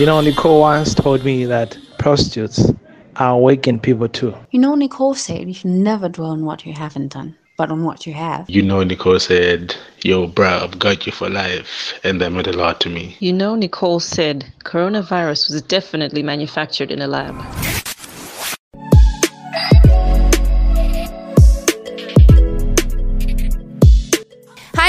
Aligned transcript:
You 0.00 0.06
know, 0.06 0.22
Nicole 0.22 0.60
once 0.60 0.94
told 0.94 1.26
me 1.26 1.44
that 1.44 1.76
prostitutes 1.98 2.72
are 3.16 3.38
waking 3.38 3.80
people 3.80 4.08
too. 4.08 4.34
You 4.50 4.58
know, 4.58 4.74
Nicole 4.74 5.14
said 5.14 5.46
you 5.46 5.52
should 5.52 5.72
never 5.72 6.08
dwell 6.08 6.30
on 6.30 6.46
what 6.46 6.64
you 6.64 6.72
haven't 6.72 7.08
done, 7.08 7.36
but 7.58 7.70
on 7.70 7.84
what 7.84 8.06
you 8.06 8.14
have. 8.14 8.48
You 8.48 8.62
know, 8.62 8.82
Nicole 8.82 9.18
said, 9.18 9.76
Yo, 10.02 10.26
bruh, 10.26 10.62
I've 10.62 10.78
got 10.78 11.04
you 11.04 11.12
for 11.12 11.28
life. 11.28 12.00
And 12.02 12.18
that 12.22 12.32
meant 12.32 12.46
a 12.46 12.54
lot 12.54 12.80
to 12.80 12.88
me. 12.88 13.14
You 13.20 13.34
know, 13.34 13.54
Nicole 13.54 14.00
said 14.00 14.50
coronavirus 14.64 15.50
was 15.52 15.60
definitely 15.60 16.22
manufactured 16.22 16.90
in 16.90 17.02
a 17.02 17.06
lab. 17.06 17.36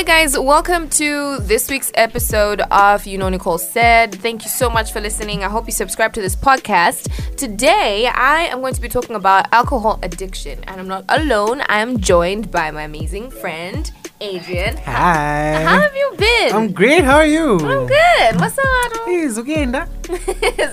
Hi, 0.01 0.23
guys. 0.23 0.35
Welcome 0.35 0.89
to 0.97 1.37
this 1.41 1.69
week's 1.69 1.91
episode 1.93 2.61
of 2.71 3.05
You 3.05 3.19
Know 3.19 3.29
Nicole 3.29 3.59
Said. 3.59 4.15
Thank 4.15 4.41
you 4.43 4.49
so 4.49 4.67
much 4.67 4.91
for 4.91 4.99
listening. 4.99 5.43
I 5.43 5.47
hope 5.47 5.67
you 5.67 5.71
subscribe 5.71 6.11
to 6.13 6.21
this 6.21 6.35
podcast. 6.35 7.35
Today, 7.37 8.07
I 8.07 8.47
am 8.47 8.61
going 8.61 8.73
to 8.73 8.81
be 8.81 8.89
talking 8.89 9.15
about 9.15 9.45
alcohol 9.53 9.99
addiction, 10.01 10.63
and 10.63 10.81
I'm 10.81 10.87
not 10.87 11.05
alone. 11.07 11.61
I 11.69 11.81
am 11.81 11.99
joined 11.99 12.49
by 12.49 12.71
my 12.71 12.81
amazing 12.81 13.29
friend, 13.29 13.91
Adrian. 14.21 14.75
Hi. 14.77 15.61
How 15.63 15.79
have 15.81 15.95
you 15.95 16.15
been? 16.17 16.51
I'm 16.55 16.71
great. 16.71 17.03
How 17.03 17.17
are 17.17 17.27
you? 17.27 17.59
I'm 17.59 17.85
good. 17.85 18.35
Masado. 18.41 19.05
Hey, 19.05 19.27
zugenda. 19.27 19.87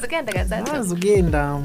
Zugenda 0.01 0.30
Ah, 0.30 0.38
kazato. 0.38 0.83
zugenda. 0.83 1.60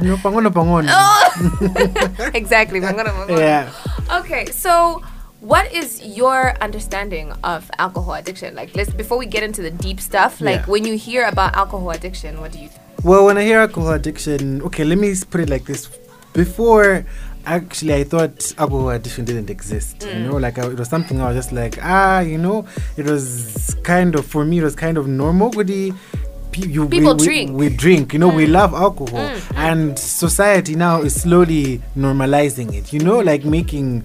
No 0.00 0.16
pangono 0.22 0.50
pangono. 0.52 0.88
Oh! 0.92 2.30
exactly. 2.34 2.78
I'm 2.84 2.94
gonna- 2.94 3.26
Yeah. 3.36 3.68
Okay, 4.12 4.46
so 4.46 5.02
what 5.40 5.72
is 5.72 6.02
your 6.04 6.54
understanding 6.60 7.32
of 7.42 7.70
alcohol 7.78 8.14
addiction? 8.14 8.54
Like, 8.54 8.76
let's 8.76 8.92
before 8.92 9.18
we 9.18 9.26
get 9.26 9.42
into 9.42 9.62
the 9.62 9.70
deep 9.70 10.00
stuff, 10.00 10.40
like 10.40 10.60
Yeah. 10.60 10.66
when 10.66 10.84
you 10.84 10.96
hear 10.96 11.26
about 11.26 11.56
alcohol 11.56 11.90
addiction, 11.90 12.40
what 12.40 12.52
do 12.52 12.58
you 12.58 12.68
think? 12.68 12.80
Well, 13.02 13.24
when 13.24 13.38
I 13.38 13.44
hear 13.44 13.60
alcohol 13.60 13.92
addiction, 13.92 14.60
okay, 14.62 14.84
let 14.84 14.98
me 14.98 15.14
put 15.30 15.40
it 15.40 15.48
like 15.48 15.64
this. 15.64 15.88
Before, 16.34 17.06
actually, 17.46 17.94
I 17.94 18.04
thought 18.04 18.52
alcohol 18.58 18.90
addiction 18.90 19.24
didn't 19.24 19.48
exist. 19.48 20.02
You 20.02 20.08
mm. 20.08 20.26
know, 20.28 20.36
like 20.36 20.58
I, 20.58 20.66
it 20.66 20.78
was 20.78 20.88
something 20.88 21.20
I 21.20 21.28
was 21.28 21.36
just 21.36 21.52
like, 21.52 21.78
ah, 21.82 22.20
you 22.20 22.36
know, 22.36 22.66
it 22.98 23.06
was 23.06 23.74
kind 23.82 24.14
of 24.14 24.26
for 24.26 24.44
me. 24.44 24.58
It 24.58 24.64
was 24.64 24.76
kind 24.76 24.98
of 24.98 25.08
normal. 25.08 25.50
Would 25.52 25.70
he? 25.70 25.94
You, 26.56 26.88
People 26.88 27.14
we, 27.16 27.24
drink. 27.24 27.50
We, 27.52 27.68
we 27.68 27.76
drink, 27.76 28.12
you 28.12 28.18
know, 28.18 28.28
we 28.28 28.44
mm. 28.44 28.50
love 28.50 28.74
alcohol, 28.74 29.20
mm, 29.20 29.56
and 29.56 29.96
society 29.96 30.74
now 30.74 31.00
is 31.00 31.22
slowly 31.22 31.80
normalizing 31.96 32.74
it. 32.74 32.92
You 32.92 32.98
know, 32.98 33.20
like 33.20 33.44
making 33.44 34.04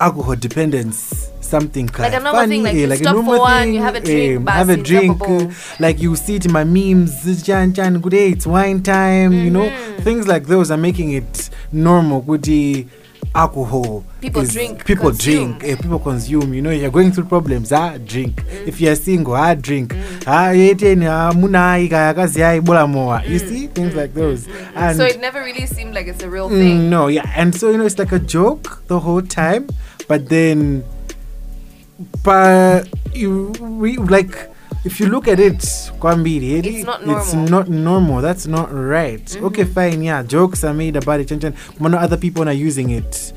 alcohol 0.00 0.36
dependence 0.36 1.30
something 1.40 1.86
kind 1.88 2.12
a 2.12 2.18
normal 2.20 2.46
thing, 2.48 2.62
like 2.64 2.74
you 2.74 2.96
stop 2.96 3.14
for 3.24 3.38
one, 3.38 3.72
you 3.72 3.80
have 3.80 3.94
a 3.94 4.00
drink, 4.00 4.44
basi, 4.44 4.52
have 4.52 4.68
a 4.68 4.76
drink, 4.76 5.20
uh, 5.22 5.48
like 5.78 6.00
you 6.00 6.16
see 6.16 6.34
it 6.36 6.44
in 6.44 6.52
my 6.52 6.64
memes, 6.64 7.42
chan 7.46 7.72
chan, 7.72 8.00
good 8.00 8.10
day, 8.10 8.30
it's 8.30 8.46
wine 8.46 8.82
time, 8.82 9.32
you 9.32 9.50
know, 9.50 9.68
Mm-hmm. 9.70 10.02
things 10.02 10.26
like 10.26 10.46
those 10.46 10.70
are 10.72 10.76
making 10.76 11.12
it 11.12 11.50
normal. 11.72 12.20
Good 12.22 12.42
day, 12.42 12.86
alcohol. 13.34 14.04
People 14.20 14.44
drink, 14.44 14.84
People 14.84 15.10
consume. 15.10 15.58
drink. 15.58 15.64
eh, 15.64 15.76
people 15.80 15.98
consume. 16.00 16.52
You 16.54 16.62
know, 16.62 16.70
you're 16.70 16.90
going 16.90 17.12
through 17.12 17.26
problems. 17.26 17.70
Ah, 17.72 17.96
drink. 17.98 18.42
Mm. 18.42 18.66
If 18.68 18.80
you're 18.80 18.94
single, 18.96 19.34
ah, 19.34 19.54
drink. 19.54 19.94
Ah, 19.94 20.02
yeteni, 20.26 21.06
ah, 21.06 21.32
muna 21.32 21.78
ika 21.78 21.96
yakazi 21.96 22.40
ya 22.40 22.54
ibola 22.54 22.86
moa. 22.86 23.22
You 23.28 23.38
see 23.38 23.66
things 23.68 23.94
like 23.94 24.12
those. 24.14 24.46
And 24.74 24.94
Mm. 24.94 24.96
so 24.96 25.04
it 25.06 25.20
never 25.20 25.40
really 25.42 25.66
seemed 25.66 25.94
like 25.94 26.08
it's 26.08 26.22
a 26.24 26.28
real 26.30 26.48
Mm, 26.50 26.58
thing. 26.58 26.90
no, 26.90 27.06
yeah, 27.08 27.30
and 27.36 27.54
so 27.54 27.70
you 27.70 27.78
know 27.78 27.86
it's 27.86 27.98
like 27.98 28.12
a 28.12 28.18
joke 28.18 28.82
the 28.88 28.98
whole 28.98 29.22
time, 29.22 29.68
but 30.08 30.28
then, 30.28 30.82
but 32.24 32.88
you 33.14 33.52
we 33.60 33.96
like 33.98 34.50
if 34.84 35.00
you 35.00 35.06
look 35.06 35.26
at 35.28 35.40
it, 35.40 35.58
Kwambiri, 35.98 36.64
It's 36.64 36.84
not 36.86 37.00
It's 37.02 37.32
normal. 37.34 37.48
not 37.50 37.68
normal. 37.68 38.20
That's 38.22 38.46
not 38.46 38.68
right. 38.72 39.26
Okay, 39.42 39.64
fine. 39.64 40.02
Yeah, 40.02 40.22
jokes 40.22 40.62
are 40.64 40.74
made 40.74 40.94
about 40.96 41.20
it, 41.20 41.30
and 41.32 41.54
but 41.80 41.94
other 41.94 42.16
people 42.16 42.48
are 42.48 42.52
using 42.52 42.90
it. 42.90 43.32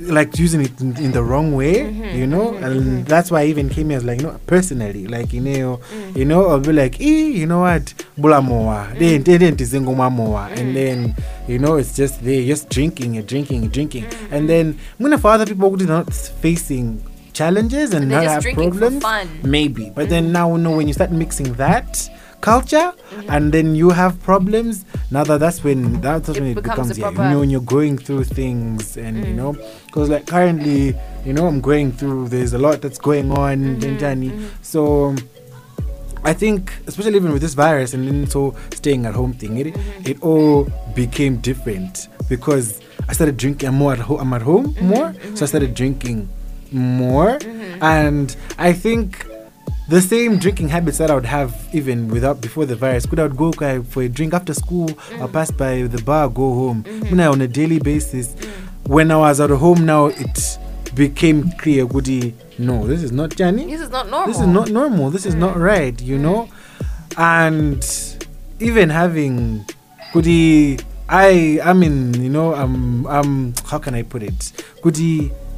Like 0.00 0.38
using 0.38 0.62
it 0.62 0.80
in, 0.80 0.96
in 0.96 1.12
the 1.12 1.22
wrong 1.22 1.54
way, 1.54 1.90
you 2.16 2.26
know, 2.26 2.54
and 2.54 3.04
that's 3.04 3.30
why 3.30 3.42
I 3.42 3.46
even 3.46 3.68
came 3.68 3.90
here 3.90 3.98
as 3.98 4.04
like, 4.04 4.20
you 4.22 4.28
know, 4.28 4.40
personally, 4.46 5.06
like 5.06 5.32
you 5.34 5.42
know, 5.42 5.78
you 6.14 6.24
know, 6.24 6.46
I'll 6.48 6.58
be 6.58 6.72
like, 6.72 6.98
eh, 7.00 7.04
you 7.04 7.46
know 7.46 7.60
what, 7.60 7.92
bula 8.16 8.40
moa, 8.40 8.88
then 8.98 9.22
then 9.24 9.56
tizingo 9.56 9.94
moa, 10.10 10.48
and 10.56 10.74
then 10.74 11.14
you 11.46 11.58
know, 11.58 11.76
it's 11.76 11.94
just 11.94 12.24
there, 12.24 12.42
just 12.46 12.70
drinking 12.70 13.18
and 13.18 13.26
drinking 13.28 13.64
and 13.64 13.72
drinking, 13.72 14.06
and 14.30 14.48
then 14.48 14.78
when 14.96 15.16
for 15.18 15.32
other 15.32 15.44
people 15.44 15.68
who 15.68 15.84
are 15.84 15.86
not 15.86 16.12
facing 16.14 17.04
challenges 17.34 17.92
and 17.92 18.10
They're 18.10 18.22
not 18.22 18.42
have 18.42 18.54
problems, 18.54 19.04
maybe, 19.44 19.90
but 19.94 20.08
then 20.08 20.32
now 20.32 20.56
you 20.56 20.62
know 20.62 20.76
when 20.76 20.88
you 20.88 20.94
start 20.94 21.12
mixing 21.12 21.52
that 21.54 22.08
culture 22.40 22.92
and 23.28 23.52
then 23.52 23.74
you 23.74 23.90
have 23.90 24.20
problems 24.22 24.84
now 25.10 25.24
that 25.24 25.38
that's 25.40 25.62
when 25.62 26.00
that's 26.00 26.28
It 26.28 26.40
when 26.40 26.46
it 26.46 26.54
becomes 26.54 26.94
becomes 26.94 26.98
yeah, 26.98 27.10
you 27.10 27.34
know 27.34 27.40
when 27.40 27.50
you're 27.50 27.60
going 27.60 27.98
through 27.98 28.24
things 28.24 28.96
and 28.96 29.18
you 29.18 29.32
mm. 29.32 29.36
know 29.36 29.52
because 29.86 30.08
like 30.08 30.26
currently 30.26 30.94
you 31.24 31.32
know 31.32 31.46
i'm 31.46 31.60
going 31.60 31.92
through 31.92 32.28
there's 32.28 32.52
a 32.52 32.58
lot 32.58 32.80
that's 32.80 32.98
going 32.98 33.30
on 33.32 33.80
Benjani. 33.80 34.30
Mm-hmm, 34.30 34.38
mm-hmm. 34.38 34.62
so 34.62 35.14
I 36.22 36.34
think, 36.34 36.72
especially 36.86 37.16
even 37.16 37.32
with 37.32 37.40
this 37.40 37.54
virus 37.54 37.94
and 37.94 38.06
then 38.06 38.26
so 38.26 38.54
staying 38.74 39.06
at 39.06 39.14
home 39.14 39.32
thing, 39.32 39.56
it, 39.56 39.68
mm-hmm. 39.68 40.06
it 40.06 40.22
all 40.22 40.68
became 40.94 41.38
different 41.38 42.08
because 42.28 42.80
I 43.08 43.12
started 43.14 43.36
drinking. 43.36 43.68
I'm 43.68 43.76
more 43.76 43.92
at 43.94 44.00
home. 44.00 44.20
I'm 44.20 44.32
at 44.34 44.42
home 44.42 44.76
more, 44.82 45.14
so 45.34 45.44
I 45.44 45.48
started 45.48 45.74
drinking 45.74 46.28
more, 46.72 47.38
and 47.80 48.36
I 48.58 48.72
think 48.72 49.26
the 49.90 50.00
same 50.00 50.38
drinking 50.38 50.68
habits 50.68 50.98
that 50.98 51.10
I 51.10 51.16
would 51.16 51.26
have 51.26 51.68
even 51.72 52.06
without 52.06 52.40
before 52.40 52.64
the 52.64 52.76
virus. 52.76 53.06
Could 53.06 53.18
I 53.18 53.24
would 53.24 53.36
go 53.36 53.50
for 53.82 54.02
a 54.04 54.08
drink 54.08 54.32
after 54.34 54.54
school? 54.54 54.88
I'll 55.14 55.28
pass 55.28 55.50
by 55.50 55.82
the 55.82 56.00
bar, 56.02 56.28
go 56.28 56.54
home. 56.54 56.84
When 56.84 57.18
I 57.18 57.26
on 57.26 57.40
a 57.40 57.48
daily 57.48 57.80
basis. 57.80 58.36
When 58.86 59.10
I 59.10 59.16
was 59.16 59.40
at 59.40 59.50
home 59.50 59.84
now, 59.84 60.06
it 60.06 60.58
became 60.94 61.50
clear. 61.58 61.86
Goody, 61.86 62.34
no, 62.56 62.86
this 62.86 63.02
is 63.02 63.10
not 63.10 63.34
Johnny. 63.36 63.66
This 63.66 63.80
is 63.80 63.90
not 63.90 64.08
normal. 64.08 64.28
This 64.28 64.40
is 64.40 64.46
not 64.46 64.70
normal. 64.70 65.10
This 65.10 65.26
is 65.26 65.34
not 65.34 65.56
right, 65.56 66.00
you 66.00 66.18
know? 66.18 66.48
And 67.16 67.84
even 68.60 68.90
having 68.90 69.66
Goody, 70.12 70.78
I, 71.08 71.58
I 71.64 71.72
mean, 71.72 72.14
you 72.14 72.30
know, 72.30 72.54
um, 72.54 73.06
um, 73.06 73.54
how 73.66 73.78
can 73.78 73.96
I 73.96 74.02
put 74.02 74.22
it? 74.22 74.52
Goody, 74.82 75.30
I 75.30 75.49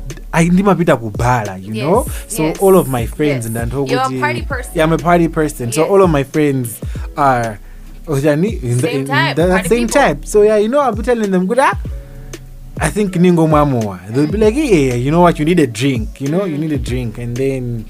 ndimapita 0.50 0.96
kubala, 0.96 1.56
you 1.56 1.74
know? 1.74 2.06
So 2.28 2.42
yes, 2.44 2.58
all 2.60 2.76
of 2.76 2.88
my 2.88 3.06
friends 3.06 3.44
yes. 3.44 3.46
and 3.46 3.56
that 3.56 3.72
a 3.72 4.20
party 4.20 4.42
person. 4.42 4.72
Yeah, 4.74 4.84
I'm 4.84 4.92
a 4.92 4.98
party 4.98 5.28
person. 5.28 5.72
So 5.72 5.84
all 5.84 6.02
of 6.02 6.10
my 6.10 6.24
friends 6.24 6.80
are 7.16 7.58
in 8.08 8.76
the, 8.76 8.82
Same 8.82 9.00
in 9.00 9.06
type, 9.06 9.36
the- 9.36 9.62
same 9.64 9.86
people. 9.86 10.00
type. 10.00 10.24
So 10.24 10.42
yeah, 10.42 10.56
you 10.56 10.68
know, 10.68 10.80
I'll 10.80 10.94
be 10.94 11.02
telling 11.02 11.30
them, 11.30 11.46
good 11.46 11.58
ah, 11.60 11.78
I 12.80 12.90
think 12.90 13.12
Ningo 13.14 13.46
Mamoa. 13.46 14.08
They'll 14.08 14.26
be 14.26 14.38
like, 14.38 14.54
yeah, 14.54 14.94
you 14.94 15.10
know 15.10 15.20
what, 15.20 15.38
you 15.38 15.44
need 15.44 15.60
a 15.60 15.66
drink, 15.66 16.20
you 16.20 16.28
know, 16.28 16.44
you 16.44 16.58
need 16.58 16.72
a 16.72 16.78
drink. 16.78 17.18
And 17.18 17.36
then 17.36 17.84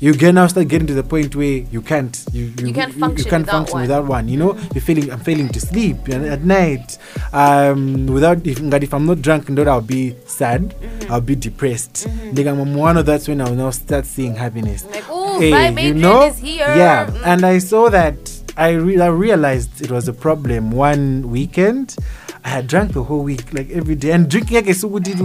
you 0.00 0.12
get 0.12 0.34
now 0.34 0.46
start 0.46 0.68
getting 0.68 0.86
to 0.88 0.94
the 0.94 1.02
point 1.02 1.34
where 1.36 1.58
you 1.74 1.80
can't 1.80 2.24
you, 2.32 2.52
you, 2.58 2.66
You 2.68 2.74
can't 2.74 2.92
function 2.94 3.30
can't 3.30 3.42
without 3.46 3.56
function 3.56 3.72
one. 3.74 3.82
without 3.82 4.04
one. 4.06 4.28
You 4.28 4.36
know, 4.36 4.54
you're 4.74 4.82
feeling 4.82 5.10
I'm 5.10 5.20
failing 5.20 5.48
to 5.50 5.60
sleep 5.60 6.08
at, 6.08 6.42
night. 6.42 6.98
Um 7.32 8.06
without 8.06 8.46
if 8.46 8.60
if 8.82 8.92
I'm 8.92 9.06
not 9.06 9.22
drunk 9.22 9.48
then 9.48 9.68
I'll 9.68 9.80
be 9.80 10.14
sad, 10.26 10.74
Mm-hmm. 10.74 11.12
I'll 11.12 11.20
be 11.20 11.34
depressed. 11.36 12.06
Mm-hmm. 12.08 12.34
one 12.74 12.96
of 12.96 13.06
that's 13.06 13.28
when 13.28 13.40
I'll 13.40 13.54
now 13.54 13.70
start 13.70 14.06
seeing 14.06 14.34
happiness. 14.34 14.84
Like, 14.86 15.08
ooh, 15.10 15.38
Hey, 15.38 15.50
my 15.50 15.70
baby 15.70 16.00
is 16.02 16.38
here. 16.38 16.66
Yeah, 16.76 17.06
Mm. 17.06 17.22
and 17.26 17.44
I 17.44 17.58
saw 17.58 17.88
that. 17.90 18.16
I, 18.56 18.70
re- 18.70 19.00
I 19.00 19.08
realized 19.08 19.80
it 19.82 19.90
was 19.90 20.06
a 20.06 20.12
problem 20.12 20.70
one 20.70 21.28
weekend. 21.28 21.96
I 22.44 22.48
had 22.48 22.66
drank 22.66 22.92
the 22.92 23.02
whole 23.02 23.22
week, 23.22 23.52
like 23.54 23.70
every 23.70 23.94
day, 23.94 24.10
and 24.12 24.28
drinking 24.28 24.56
like 24.56 24.68
a 24.68 24.74
super 24.74 25.00
did 25.00 25.16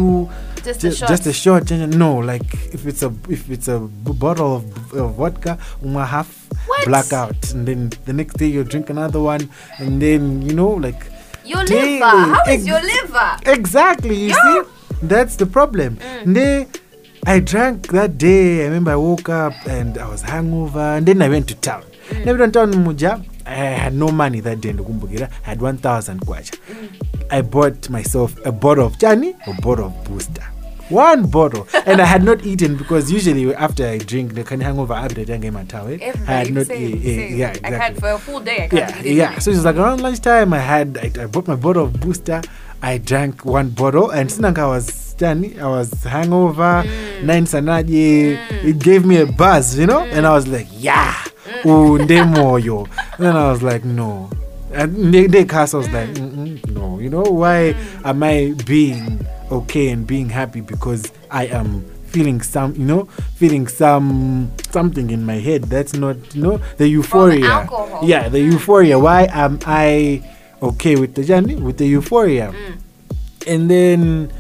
Just 0.64 0.84
a 0.84 0.90
ju- 0.90 0.96
shot. 0.96 1.10
just 1.10 1.26
a 1.28 1.34
shot. 1.34 1.70
No, 1.72 2.18
like 2.18 2.54
if 2.74 2.86
it's 2.88 3.04
a 3.04 3.14
if 3.28 3.50
it's 3.50 3.68
a 3.68 3.80
bottle 3.80 4.56
of, 4.56 4.94
of 4.94 5.16
vodka, 5.16 5.58
uma 5.84 6.06
half 6.06 6.48
What? 6.68 6.86
blackout, 6.86 7.52
and 7.52 7.68
then 7.68 7.90
the 8.06 8.14
next 8.14 8.38
day 8.38 8.48
you 8.48 8.64
drink 8.64 8.90
another 8.90 9.20
one, 9.20 9.50
and 9.80 10.02
then 10.02 10.42
you 10.42 10.54
know 10.54 10.70
like 10.70 11.06
Your 11.44 11.66
daily. 11.66 12.00
liver. 12.00 12.06
How 12.06 12.42
is 12.48 12.62
Ex- 12.62 12.68
your 12.68 12.82
liver? 12.82 13.38
Exactly. 13.46 14.16
You 14.16 14.34
see, 14.34 14.62
that's 15.04 15.36
the 15.36 15.46
problem. 15.46 15.98
Mm. 15.98 16.34
Then 16.34 16.68
I 17.28 17.40
drank 17.42 17.88
that 17.88 18.18
day. 18.18 18.62
I 18.62 18.66
remember 18.68 18.92
I 18.92 18.96
woke 18.96 19.28
up 19.28 19.54
and 19.68 19.98
I 19.98 20.08
was 20.08 20.22
hangover, 20.22 20.80
and 20.80 21.06
then 21.06 21.22
I 21.22 21.28
went 21.28 21.50
to 21.50 21.56
town. 21.56 21.84
Mm. 22.10 22.26
Never 22.26 22.48
town 22.48 22.72
muja. 22.74 23.26
I 23.46 23.56
had 23.56 23.94
no 23.96 24.10
money 24.10 24.42
that 24.42 24.62
day. 24.62 24.70
I 24.78 25.28
had 25.42 25.60
one 25.62 25.78
thousand 25.78 26.22
kwacha. 26.22 26.56
Mm. 26.70 27.19
I 27.32 27.42
bought 27.42 27.90
myself 27.90 28.36
a 28.46 28.52
bottle 28.52 28.86
of 28.88 28.98
Johnny, 29.00 29.36
a 29.48 29.54
bottle 29.62 29.88
of 29.88 30.04
Booster. 30.06 30.44
One 30.90 31.30
bottle, 31.30 31.68
and 31.86 32.02
I 32.02 32.06
had 32.06 32.24
not 32.24 32.44
eaten 32.44 32.76
because 32.76 33.12
usually 33.12 33.54
after 33.54 33.86
I 33.86 34.00
drink 34.00 34.34
the 34.34 34.44
kind 34.44 34.62
of 34.62 34.66
hangover 34.66 34.94
after 34.94 35.22
I 35.22 35.24
get 35.24 35.54
my 35.54 35.64
towel, 35.64 35.90
I 35.90 36.14
had 36.26 36.52
not 36.52 36.66
same, 36.66 36.94
eh, 37.06 37.28
yeah 37.36 37.48
I 37.48 37.52
exactly 37.52 37.78
can't 37.78 38.00
for 38.00 38.10
a 38.10 38.18
full 38.18 38.40
day. 38.40 38.68
I 38.72 38.76
yeah, 38.76 39.02
yeah. 39.04 39.40
So 39.40 39.52
it 39.52 39.56
was 39.56 39.66
like 39.66 39.76
around 39.76 40.02
lunchtime. 40.02 40.52
I 40.52 40.58
had 40.58 40.98
I, 40.98 41.24
I 41.24 41.26
bought 41.28 41.48
my 41.48 41.56
bottle 41.56 41.86
of 41.86 42.00
Booster. 42.00 42.42
I 42.82 42.98
drank 42.98 43.46
one 43.46 43.70
bottle, 43.70 44.10
and 44.10 44.32
since 44.32 44.58
I 44.58 44.66
was 44.66 45.10
I 45.22 45.68
was 45.68 45.92
hangover. 46.04 46.84
Mm. 46.86 47.24
Nine 47.24 47.46
sanaji. 47.46 48.38
It 48.64 48.80
gave 48.80 49.06
me 49.06 49.18
a 49.18 49.26
buzz, 49.26 49.78
you 49.78 49.86
know, 49.86 50.00
and 50.00 50.26
I 50.26 50.34
was 50.34 50.48
like, 50.48 50.68
yeah. 50.72 51.14
unde 51.66 52.24
moyo. 52.34 52.88
And 53.18 53.26
then 53.26 53.36
I 53.36 53.52
was 53.52 53.62
like, 53.62 53.84
no. 53.84 54.30
And 54.72 55.14
they, 55.14 55.28
they 55.28 55.46
cast 55.46 55.74
was 55.74 55.90
like, 55.90 56.10
mm, 56.10 56.32
mm, 56.62 56.72
no. 56.72 57.00
You 57.00 57.10
know 57.10 57.24
why 57.24 57.76
am 58.04 58.22
I 58.24 58.54
being 58.66 59.26
okay 59.52 59.90
and 59.90 60.06
being 60.06 60.30
happy 60.30 60.62
because 60.62 61.12
I 61.32 61.48
am 61.48 61.84
feeling 62.10 62.42
some, 62.42 62.76
you 62.76 62.86
know, 62.86 63.06
feeling 63.36 63.68
some 63.68 64.52
something 64.72 65.10
in 65.10 65.26
my 65.26 65.36
head. 65.36 65.64
That's 65.64 65.94
not, 65.94 66.18
you 66.36 66.42
know, 66.44 66.58
the 66.78 66.88
euphoria. 66.88 67.46
alcohol. 67.46 68.02
Yeah, 68.04 68.30
the 68.30 68.40
mm. 68.40 68.52
euphoria. 68.54 69.00
Why 69.00 69.28
am 69.32 69.60
I 69.66 70.22
okay 70.62 70.96
with 70.96 71.16
the 71.16 71.24
journey 71.24 71.56
with 71.56 71.78
the 71.78 71.88
euphoria? 71.88 72.54
And 73.48 73.70
then 73.72 74.32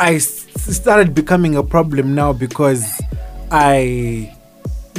I 0.00 0.14
s- 0.16 0.46
started 0.74 1.14
becoming 1.14 1.54
a 1.56 1.62
problem 1.62 2.14
now 2.14 2.32
because 2.32 2.84
I. 3.50 4.34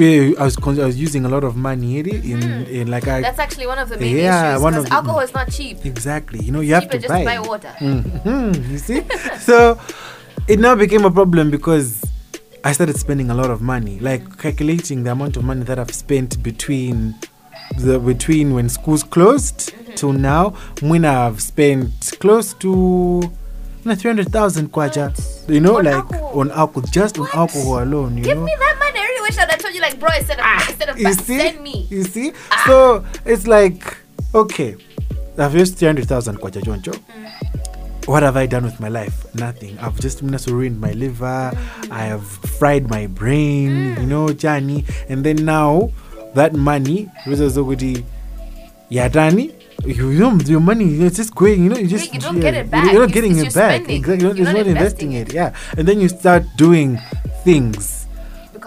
eh, 0.01 0.33
I 0.39 0.43
was 0.43 0.55
con- 0.55 0.79
I 0.79 0.85
was 0.85 0.99
using 0.99 1.25
a 1.25 1.29
lot 1.29 1.43
of 1.43 1.55
money 1.55 1.99
in, 1.99 2.07
in, 2.09 2.41
in 2.67 2.87
like 2.89 3.07
I 3.07 3.21
That's 3.21 3.39
actually 3.39 3.67
one 3.67 3.79
of 3.79 3.89
the 3.89 3.97
main 3.97 4.17
Yeah, 4.17 4.51
issues 4.51 4.63
one 4.63 4.73
because 4.73 4.85
of 4.85 4.89
the- 4.89 4.95
alcohol 4.95 5.19
is 5.21 5.33
not 5.33 5.51
cheap. 5.51 5.85
exactly 5.85 6.39
you 6.43 6.51
know 6.51 6.61
you 6.61 6.73
have 6.73 6.89
to 6.89 6.97
just 6.97 7.07
buy, 7.09 7.23
buy 7.25 7.39
water. 7.39 7.73
Mhm, 7.79 8.69
you 8.71 8.77
see 8.77 9.03
so 9.39 9.79
it 10.47 10.59
now 10.59 10.75
became 10.75 11.05
a 11.05 11.11
problem 11.11 11.51
because 11.51 12.03
I 12.63 12.73
started 12.73 12.97
spending 12.97 13.29
a 13.31 13.35
lot 13.35 13.49
of 13.49 13.61
money 13.61 13.99
like 13.99 14.37
calculating 14.37 15.03
the 15.03 15.11
amount 15.11 15.37
of 15.37 15.43
money 15.43 15.63
that 15.63 15.79
I've 15.79 15.93
spent 15.93 16.41
between 16.43 17.15
the 17.77 17.99
between 17.99 18.53
when 18.53 18.69
schools 18.69 19.03
closed 19.03 19.73
Mm-hmm. 19.73 19.95
till 19.95 20.13
now 20.13 20.51
when 20.81 21.03
I've 21.05 21.41
spent 21.41 22.13
close 22.19 22.53
to 22.55 23.21
no, 23.83 23.95
300,000 23.95 24.69
kwacha 24.71 25.11
you 25.49 25.59
know 25.59 25.73
like 25.75 25.87
alcohol? 25.95 26.39
on 26.39 26.51
alcohol 26.51 26.89
just 26.91 27.17
What? 27.17 27.33
on 27.33 27.39
alcohol 27.41 27.83
alone 27.83 28.17
you 28.17 28.23
Give 28.23 28.37
know 28.37 28.45
me 28.45 28.55
that 28.59 28.75
money. 28.79 28.90
I 29.21 29.23
really 29.23 29.35
wish 29.35 29.53
I'd 29.53 29.59
told 29.59 29.75
you, 29.75 29.81
like, 29.81 29.99
bro, 29.99 30.09
instead 30.17 30.39
of, 30.39 30.45
ah, 30.45 30.65
instead 30.67 30.89
of 30.89 30.99
you 30.99 31.13
see? 31.13 31.37
send 31.37 31.61
me. 31.61 31.87
you 31.89 32.03
see? 32.03 32.31
Ah. 32.51 32.63
So 32.65 33.05
it's 33.25 33.47
like 33.47 33.97
okay 34.33 34.75
i've 35.37 35.55
used 35.55 35.77
300000 35.77 36.37
kwacha 36.37 36.61
joncho 36.61 36.93
mm. 36.93 38.07
what 38.07 38.23
have 38.23 38.37
i 38.37 38.45
done 38.45 38.63
with 38.63 38.79
my 38.79 38.87
life? 38.87 39.25
Nothing. 39.35 39.77
I've 39.79 39.99
just 39.99 40.21
ruined 40.47 40.79
my 40.81 40.91
liver. 40.91 41.51
Mm. 41.53 41.91
I 41.91 42.03
have 42.03 42.25
fried 42.59 42.89
my 42.89 43.07
brain 43.07 43.69
mm. 43.95 43.99
you 43.99 44.05
know 44.07 44.29
jani. 44.29 44.85
And 45.09 45.23
then 45.23 45.43
now 45.45 45.91
that 46.33 46.53
money 46.53 47.09
zokuti 47.25 48.03
yatani 48.89 49.53
you, 49.85 50.11
you 50.11 50.19
know 50.19 50.37
your 50.45 50.59
money 50.59 50.85
you 50.85 50.99
know, 50.99 51.05
it's 51.07 51.17
just 51.17 51.35
going 51.35 51.63
you 51.63 51.69
know 51.69 51.77
you 51.77 51.87
just 51.87 52.13
you 52.13 52.19
don't 52.19 52.39
get 52.39 52.53
it 52.53 52.69
back. 52.71 52.91
you're 52.91 53.01
not 53.05 53.11
getting 53.11 53.37
it's 53.37 53.55
it 53.55 53.59
back. 53.59 53.81
spending. 53.83 53.97
exactly 53.97 54.27
you're, 54.27 54.35
You're 54.35 54.45
not, 54.45 54.55
not 54.57 54.67
investing 54.67 55.13
investing 55.13 55.35
it. 55.37 55.53
Yeah. 55.53 55.77
And 55.77 55.87
then 55.87 55.99
you 55.99 56.09
start 56.09 56.43
doing 56.57 56.99
things 57.43 58.00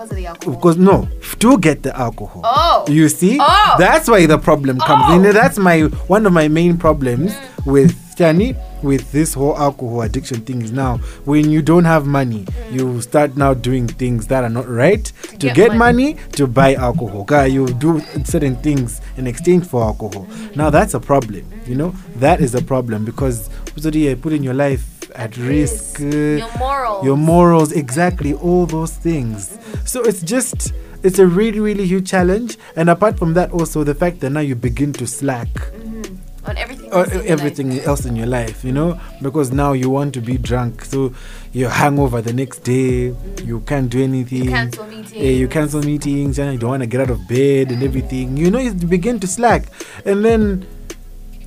Because 0.04 0.10
of 0.10 0.16
the 0.16 0.26
alcohol. 0.26 0.54
because 0.56 0.76
no 0.76 1.08
to 1.38 1.58
get 1.58 1.82
the 1.82 1.96
alcohol 1.98 2.42
Oh. 2.44 2.84
you 2.88 3.08
see 3.08 3.38
Oh. 3.40 3.76
that's 3.78 4.08
why 4.08 4.26
the 4.26 4.38
problem 4.38 4.78
comes 4.78 5.04
Oh. 5.08 5.14
in 5.16 5.22
that's 5.34 5.58
my 5.58 5.82
one 6.08 6.26
of 6.26 6.32
my 6.32 6.48
main 6.48 6.76
problems 6.76 7.32
mm. 7.32 7.66
with 7.66 7.94
Chani 8.16 8.56
with 8.82 9.10
this 9.12 9.34
whole 9.34 9.56
alcohol 9.58 10.02
addiction 10.02 10.40
thing 10.42 10.62
is 10.62 10.70
now 10.70 10.98
when 11.24 11.50
you 11.50 11.62
don't 11.62 11.84
have 11.84 12.06
money 12.06 12.44
mm. 12.44 12.72
you 12.72 13.00
start 13.00 13.36
now 13.36 13.54
doing 13.54 13.88
things 13.88 14.26
that 14.28 14.44
are 14.44 14.50
not 14.50 14.68
right 14.68 15.04
to, 15.04 15.36
get 15.38 15.56
get, 15.56 15.74
money. 15.74 16.14
money. 16.14 16.16
to 16.32 16.46
buy 16.46 16.74
alcohol 16.74 17.24
Guy, 17.24 17.46
you 17.46 17.66
do 17.66 18.00
certain 18.24 18.56
things 18.56 19.00
in 19.16 19.26
exchange 19.26 19.64
for 19.66 19.82
alcohol 19.82 20.26
mm. 20.26 20.54
now 20.56 20.70
that's 20.70 20.94
a 20.94 21.00
problem 21.00 21.44
you 21.66 21.74
know 21.74 21.94
that 22.16 22.40
is 22.40 22.54
a 22.54 22.62
problem 22.62 23.04
because 23.04 23.48
you're 23.76 24.16
putting 24.16 24.42
your 24.44 24.54
life 24.54 24.94
at 25.14 25.37
risk, 25.37 25.99
risk. 25.99 26.00
uh, 26.00 26.05
Your 26.44 26.58
morals. 26.58 27.05
your 27.05 27.16
morals 27.16 27.72
exactly 27.72 28.34
all 28.34 28.66
those 28.66 28.93
things 28.93 29.58
so 29.84 30.02
it's 30.02 30.22
just 30.22 30.72
it's 31.02 31.19
a 31.19 31.26
really 31.26 31.61
really 31.61 31.87
huge 31.87 32.08
challenge 32.11 32.56
and 32.76 32.90
apart 32.90 33.19
from 33.19 33.34
that 33.34 33.52
also 33.52 33.84
the 33.84 33.94
fact 33.94 34.20
that 34.20 34.31
now 34.31 34.40
you 34.40 34.55
begin 34.55 34.93
to 34.93 35.06
slack 35.06 35.49
on 36.46 36.58
everything. 36.58 36.90
else 36.93 37.08
in 37.08 37.14
your 37.14 37.22
life. 37.22 37.31
everything 37.31 37.81
else 37.81 38.05
in 38.05 38.16
your 38.16 38.26
life 38.26 38.64
you 38.64 38.72
know 38.72 39.00
because 39.22 39.50
now 39.52 39.72
you 39.72 39.88
want 39.88 40.12
to 40.12 40.20
be 40.20 40.37
drunk 40.37 40.84
so 40.84 41.12
you're 41.52 41.70
hangover 41.70 42.20
the 42.20 42.32
next 42.32 42.58
day 42.64 43.14
you 43.44 43.60
can't 43.67 43.88
do 43.90 44.02
anything 44.02 44.44
You 44.44 44.50
cancel 44.50 44.87
meetings. 44.87 45.12
You 45.40 45.49
cancel 45.49 45.82
meetings 45.82 46.38
and 46.38 46.52
you 46.52 46.58
don't 46.58 46.70
want 46.70 46.82
to 46.82 46.87
get 46.87 47.00
out 47.00 47.10
of 47.10 47.26
bed 47.28 47.70
and 47.72 47.82
everything 47.82 48.37
you 48.37 48.50
know 48.50 48.58
you 48.58 48.75
begin 48.75 49.19
to 49.20 49.26
slack 49.26 49.67
and 50.05 50.25
then 50.25 50.67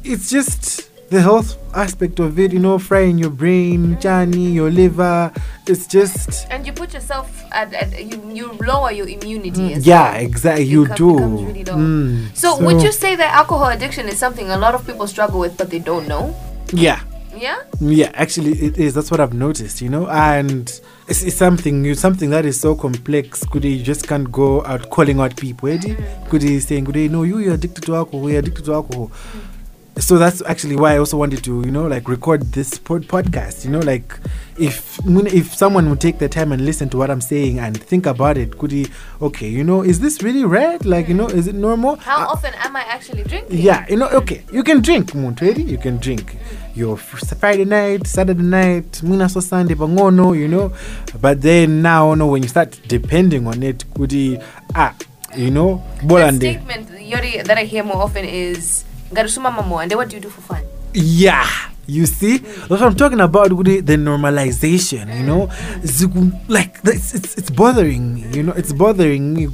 it's 0.04 0.30
just 0.32 0.90
the 1.10 1.22
health 1.22 1.58
aspect 1.74 2.20
of 2.20 2.38
it 2.38 2.52
you 2.52 2.60
know 2.60 2.78
frying 2.78 3.18
your 3.18 3.30
brain 3.30 3.98
journey 4.00 4.52
your 4.52 4.70
liver 4.70 5.32
it's 5.68 5.88
just 5.88 6.48
And 6.50 6.66
you 6.66 6.74
put 6.74 6.94
yourself 6.94 7.30
at, 7.52 7.74
at 7.74 8.06
you 8.06 8.22
you 8.34 8.52
lower 8.66 8.92
your 8.92 9.08
immunity. 9.08 9.74
as 9.74 9.84
Mm, 9.84 9.88
yeah 9.88 10.12
well. 10.14 10.22
exactly 10.26 10.66
you 10.66 10.86
com- 10.88 10.96
do 10.98 11.18
really. 11.46 11.64
Mm, 11.64 12.36
So, 12.36 12.60
would 12.60 12.82
you 12.82 12.92
say 12.92 13.16
that 13.16 13.34
alcohol 13.34 13.68
addiction 13.70 14.08
is 14.10 14.18
something 14.20 14.50
a 14.50 14.58
lot 14.58 14.76
of 14.76 14.86
people 14.86 15.08
struggle 15.08 15.40
with, 15.40 15.56
but 15.58 15.70
they 15.70 15.80
don't 15.80 16.08
know? 16.08 16.36
yeah 16.74 17.00
Yeah. 17.38 17.60
Yeah, 17.80 18.10
actually, 18.16 18.54
it 18.68 18.80
is. 18.80 18.96
That's 18.96 19.12
what 19.12 19.20
I've 19.20 19.34
noticed, 19.36 19.80
you 19.80 19.90
know. 19.90 20.08
And 20.10 20.66
it's, 21.08 21.22
it's 21.22 21.36
something 21.38 21.84
new, 21.84 21.94
something 21.94 22.32
that 22.32 22.46
is 22.46 22.60
so 22.60 22.74
complex. 22.76 23.46
Could 23.46 23.64
you 23.64 23.78
just 23.84 24.08
can't 24.08 24.32
go 24.32 24.66
out 24.66 24.90
calling 24.90 25.20
out 25.20 25.36
people? 25.38 25.70
Eddie? 25.70 25.96
Could 26.32 26.42
you 26.42 26.60
saying, 26.60 26.86
"Could 26.86 26.96
you 26.96 27.10
no, 27.10 27.22
you 27.30 27.38
you're 27.38 27.54
addicted 27.54 27.84
to 27.86 27.96
alcohol. 27.96 28.28
You're 28.32 28.40
addicted 28.40 28.66
to 28.66 28.74
alcohol." 28.74 29.12
So 30.00 30.18
that's 30.18 30.44
actually 30.46 30.76
why 30.76 30.94
I 30.94 30.98
also 31.00 31.18
wanted 31.18 31.44
to, 31.46 31.62
you 31.66 31.72
know, 31.72 31.88
like 31.88 32.08
record 32.08 32.44
this 32.54 32.78
pod- 32.78 33.08
podcast. 33.08 33.66
You 33.66 33.72
know, 33.72 33.80
like 33.80 34.16
if 34.60 35.00
if 35.06 35.54
someone 35.56 35.90
would 35.90 36.00
take 36.00 36.20
the 36.20 36.30
time 36.30 36.52
and 36.52 36.64
listen 36.64 36.88
to 36.90 36.98
what 36.98 37.10
I'm 37.10 37.20
saying 37.22 37.60
and 37.60 37.76
think 37.82 38.06
about 38.06 38.38
it, 38.38 38.58
could 38.60 38.72
he? 38.72 38.88
Okay, 39.22 39.48
you 39.50 39.64
know, 39.64 39.82
is 39.82 40.00
this 40.00 40.22
really 40.22 40.46
red? 40.46 40.86
Like, 40.86 41.08
you 41.08 41.16
know, 41.16 41.28
is 41.28 41.48
it 41.48 41.56
normal? 41.56 41.96
How 41.96 42.24
Uh, 42.26 42.28
often 42.34 42.54
am 42.56 42.76
I 42.76 42.82
actually 42.82 43.24
drinking? 43.24 43.58
yeah, 43.58 43.86
you 43.90 43.98
know, 43.98 44.08
okay, 44.10 44.44
you 44.52 44.64
can 44.64 44.82
drink, 44.82 45.16
Montreal, 45.16 45.58
you 45.60 45.78
can 45.80 45.98
drink. 45.98 46.38
Your 46.76 46.96
Friday 46.96 47.66
night, 47.66 48.06
Saturday 48.06 48.44
night, 48.44 49.02
Mina 49.02 49.28
so 49.28 49.40
Sunday, 49.40 49.74
bangono, 49.74 50.38
you 50.38 50.48
know. 50.48 50.72
But 51.20 51.42
then 51.42 51.82
now, 51.82 52.14
no, 52.14 52.28
when 52.28 52.44
you 52.44 52.50
start 52.50 52.80
depending 52.88 53.48
on 53.48 53.64
it, 53.64 53.84
could 53.96 54.12
he, 54.12 54.38
ah, 54.76 54.94
you 55.36 55.50
know, 55.50 55.84
The 56.06 56.32
statement 56.34 56.92
Yori, 57.02 57.42
that 57.42 57.58
I 57.58 57.64
hear 57.64 57.84
more 57.84 57.98
often 57.98 58.26
is 58.26 58.84
Garusuma 59.12 59.52
Mamo, 59.52 59.82
and 59.82 59.92
then 59.92 59.98
what 59.98 60.10
do 60.10 60.16
you 60.18 60.22
do 60.22 60.30
for 60.30 60.42
fun? 60.42 60.64
Yeah. 60.94 61.48
You 61.90 62.06
see, 62.06 62.40
that's 62.40 62.70
what 62.70 62.82
I'm 62.82 62.96
talking 62.96 63.22
about. 63.22 63.50
Kudi, 63.50 63.80
The 63.86 63.96
normalization, 63.96 65.08
you 65.16 65.24
know, 65.24 65.48
like 66.50 66.80
it's, 66.84 67.14
it's 67.16 67.36
it's 67.38 67.50
bothering 67.50 68.16
me. 68.16 68.26
You 68.36 68.44
know, 68.44 68.52
it's 68.54 68.74
bothering 68.74 69.34
me. 69.34 69.48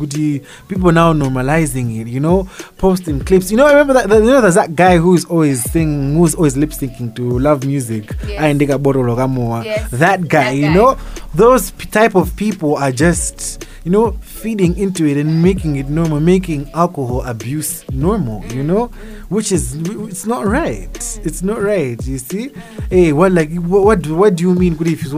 People 0.68 0.92
now 0.92 1.14
normalizing 1.14 2.00
it. 2.02 2.08
You 2.08 2.20
know, 2.20 2.50
posting 2.78 3.20
clips. 3.24 3.52
You 3.52 3.58
know, 3.58 3.68
I 3.68 3.72
remember 3.74 3.94
that. 3.94 4.10
You 4.10 4.20
know, 4.26 4.42
there's 4.42 4.56
that 4.56 4.76
guy 4.76 4.98
who's 4.98 5.26
always 5.26 5.62
sing, 5.70 6.16
who's 6.16 6.34
always 6.34 6.58
lip 6.58 6.72
syncing 6.72 7.16
to 7.18 7.38
love 7.38 7.66
music. 7.66 8.10
Yes. 8.28 8.40
Ah, 8.42 8.46
I 8.46 8.54
Ndika 8.54 8.82
Botolo 8.82 9.16
Gamoa. 9.16 9.64
Yes, 9.64 9.92
That 9.92 10.28
guy. 10.28 10.46
that 10.46 10.56
You 10.56 10.68
guy. 10.70 10.74
know, 10.74 10.98
those 11.36 11.70
p- 11.70 11.86
type 11.86 12.16
of 12.16 12.36
people 12.36 12.78
are 12.78 12.92
just 12.92 13.66
you 13.84 13.92
know 13.92 14.18
feeding 14.44 14.78
into 14.78 15.06
it 15.06 15.16
and 15.18 15.42
making 15.42 15.78
it 15.78 15.88
normal, 15.90 16.20
making 16.20 16.70
alcohol 16.74 17.22
abuse 17.24 17.72
normal. 17.92 18.44
You 18.54 18.64
know, 18.64 18.88
which 19.30 19.52
is 19.52 19.76
it's 20.12 20.26
not 20.26 20.46
right. 20.46 20.96
It's 21.24 21.42
not 21.42 21.62
right. 21.62 21.98
You 22.06 22.18
see, 22.18 22.52
hey, 22.90 23.14
what 23.14 23.32
like 23.32 23.52
what 23.56 23.86
what, 23.86 24.36
do- 24.36 24.44
you 24.44 24.54
mean? 24.54 24.76
Good 24.76 24.88
if 24.90 25.04
you 25.04 25.10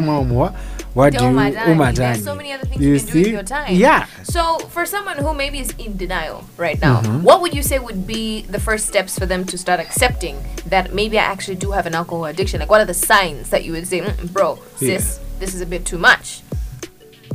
what 0.96 1.12
do 1.12 1.26
you 1.26 1.32
Umadani. 1.32 1.96
There's 1.96 2.24
so 2.24 2.36
many 2.36 2.54
other 2.54 2.66
things 2.66 2.82
you, 2.82 2.98
can 2.98 3.06
do 3.08 3.20
with 3.20 3.28
your 3.28 3.44
time. 3.44 3.76
Yeah. 3.76 4.06
So, 4.24 4.60
for 4.70 4.86
someone 4.86 5.18
who 5.18 5.34
maybe 5.34 5.60
is 5.60 5.72
in 5.78 5.98
denial 5.98 6.46
right 6.56 6.80
now, 6.80 7.02
Mm-hmm. 7.02 7.24
what 7.24 7.42
would 7.42 7.54
you 7.54 7.64
say 7.64 7.80
would 7.80 8.08
be 8.08 8.44
the 8.44 8.60
first 8.60 8.86
steps 8.88 9.20
for 9.20 9.26
them 9.26 9.44
to 9.52 9.58
start 9.58 9.80
accepting 9.82 10.38
that 10.68 10.94
maybe 10.94 11.20
I 11.20 11.24
actually 11.24 11.58
do 11.58 11.72
have 11.72 11.86
an 11.86 11.96
alcohol 11.96 12.26
addiction? 12.26 12.60
Like, 12.62 12.70
what 12.70 12.80
are 12.80 12.86
the 12.86 12.94
signs 12.94 13.50
that 13.50 13.66
you 13.66 13.74
would 13.74 13.88
say, 13.88 14.00
"Mm, 14.02 14.32
bro, 14.32 14.60
Yeah. 14.80 15.00
sis, 15.00 15.20
this 15.40 15.54
is 15.54 15.60
a 15.62 15.66
bit 15.66 15.84
too 15.86 15.98
much? 15.98 16.42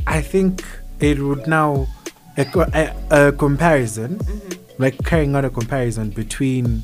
I 0.07 0.21
think 0.21 0.63
it 1.01 1.19
would 1.19 1.47
now 1.47 1.87
a, 2.37 2.45
a, 3.11 3.27
a 3.27 3.31
comparison, 3.31 4.17
Mm-hmm. 4.19 4.81
like 4.81 5.03
carrying 5.03 5.35
out 5.35 5.45
a 5.45 5.49
comparison 5.49 6.09
between 6.09 6.83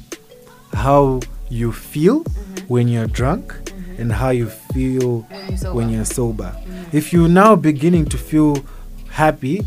how 0.74 1.20
you 1.50 1.72
feel 1.72 2.24
mm-hmm. 2.24 2.68
when 2.68 2.88
you're 2.88 3.08
drunk 3.08 3.54
mm-hmm. 3.54 4.02
and 4.02 4.12
how 4.12 4.30
you 4.30 4.48
feel 4.48 5.22
When 5.22 5.48
you're 5.48 5.58
sober. 5.58 5.76
when 5.76 5.90
you're 5.90 6.06
sober. 6.06 6.52
Mm-hmm. 6.56 6.98
If 6.98 7.14
you're 7.14 7.30
now 7.30 7.56
beginning 7.56 8.06
to 8.08 8.18
feel 8.18 8.58
happy 9.10 9.66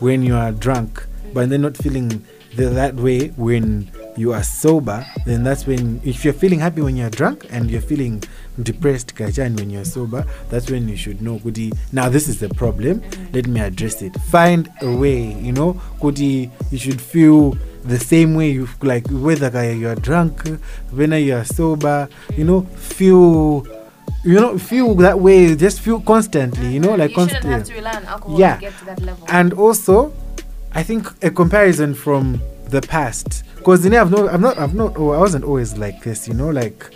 when 0.00 0.22
you 0.22 0.34
are 0.34 0.52
drunk, 0.52 1.06
but 1.32 1.48
then 1.48 1.62
not 1.62 1.76
feeling 1.76 2.24
the, 2.56 2.66
that 2.70 2.94
way 2.96 3.28
when 3.28 3.90
you 4.16 4.32
are 4.32 4.42
sober, 4.42 5.04
then 5.24 5.42
that's 5.42 5.66
when, 5.66 6.00
if 6.04 6.24
you're 6.24 6.34
feeling 6.34 6.58
happy 6.60 6.82
when 6.82 6.96
you're 6.96 7.10
drunk 7.10 7.46
and 7.50 7.70
you're 7.70 7.80
feeling 7.80 8.22
depressed 8.62 9.14
kajan 9.14 9.56
when 9.58 9.70
you're 9.70 9.84
sober, 9.84 10.24
that's 10.50 10.70
when 10.70 10.88
you 10.88 10.96
should 10.96 11.22
know, 11.22 11.38
Kudi, 11.38 11.72
now 11.92 12.08
this 12.08 12.28
is 12.28 12.38
the 12.40 12.48
problem, 12.50 13.02
let 13.32 13.46
me 13.46 13.60
address 13.60 14.02
it. 14.02 14.14
Find 14.30 14.70
a 14.82 14.94
way, 14.94 15.32
you 15.32 15.52
know, 15.52 15.74
Kudi, 16.00 16.50
you 16.70 16.78
should 16.78 17.00
feel 17.00 17.56
the 17.84 17.98
same 17.98 18.34
way 18.34 18.50
you 18.50 18.68
like 18.82 19.06
whether 19.10 19.72
you're 19.74 19.94
drunk, 19.96 20.46
whether 20.90 21.18
you're 21.18 21.44
sober, 21.44 22.08
you 22.36 22.44
know, 22.44 22.62
feel 22.76 23.66
you 24.24 24.34
know, 24.34 24.56
feel 24.56 24.94
that 24.96 25.18
way, 25.18 25.56
just 25.56 25.80
feel 25.80 26.00
constantly, 26.00 26.68
you 26.68 26.78
know, 26.78 26.94
like 26.94 27.10
you 27.10 27.26
shouldn't 27.26 27.42
constantly. 27.42 27.50
have 27.50 27.64
to 27.66 27.74
rely 27.74 27.96
on 27.96 28.04
alcohol 28.04 28.38
Yeah. 28.38 28.54
to 28.54 28.60
get 28.60 28.78
to 28.78 28.84
that 28.84 29.00
level. 29.02 29.26
And 29.28 29.52
also, 29.54 30.12
I 30.74 30.84
think 30.84 31.08
a 31.24 31.30
comparison 31.30 31.92
from 31.94 32.40
the 32.72 32.82
past, 32.82 33.44
because 33.56 33.84
you 33.84 33.90
know 33.90 34.00
I've 34.00 34.10
no, 34.10 34.28
I'm 34.28 34.40
not, 34.40 34.58
I've 34.58 34.74
not, 34.74 34.96
oh, 34.96 35.10
I 35.10 35.18
wasn't 35.18 35.44
always 35.44 35.78
like 35.78 36.02
this, 36.02 36.26
you 36.26 36.34
know, 36.34 36.50
like 36.50 36.90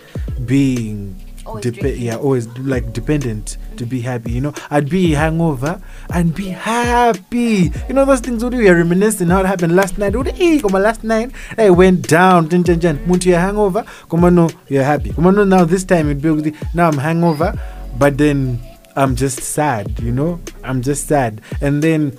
being. 0.45 1.15
Depe- 1.47 1.97
yeah, 1.97 2.17
always 2.17 2.45
like 2.59 2.91
dependent 2.91 3.55
to 3.77 3.85
be 3.85 4.01
happy. 4.01 4.33
You 4.33 4.41
know, 4.41 4.53
I'd 4.69 4.89
be 4.89 5.13
hangover 5.13 5.81
and 6.13 6.35
be 6.35 6.49
happy. 6.49 7.71
You 7.87 7.93
know 7.93 8.03
those 8.03 8.19
things. 8.19 8.43
would 8.43 8.51
you're 8.51 8.75
reminiscing 8.75 9.29
how 9.29 9.39
it 9.39 9.45
happened 9.45 9.73
last 9.73 9.97
night. 9.97 10.13
Hey, 10.35 10.59
come 10.59 10.73
last 10.73 11.05
night 11.05 11.31
I 11.57 11.69
went 11.69 12.09
down. 12.09 12.49
Jan 12.49 12.65
jan 12.65 12.81
jan. 12.81 12.97
Muntu 13.07 13.27
you're 13.27 13.39
hangover. 13.39 13.85
Come 14.09 14.25
on, 14.25 14.35
no, 14.35 14.49
you're 14.67 14.83
happy. 14.83 15.13
Come 15.13 15.27
on, 15.27 15.35
no. 15.35 15.45
Now 15.45 15.63
this 15.63 15.85
time 15.85 16.09
it'd 16.09 16.21
be 16.21 16.53
now 16.73 16.89
I'm 16.89 16.97
hangover, 16.97 17.57
but 17.97 18.17
then 18.17 18.59
I'm 18.97 19.15
just 19.15 19.39
sad. 19.39 19.97
You 20.01 20.11
know, 20.11 20.41
I'm 20.65 20.81
just 20.81 21.07
sad. 21.07 21.39
And 21.61 21.81
then 21.81 22.17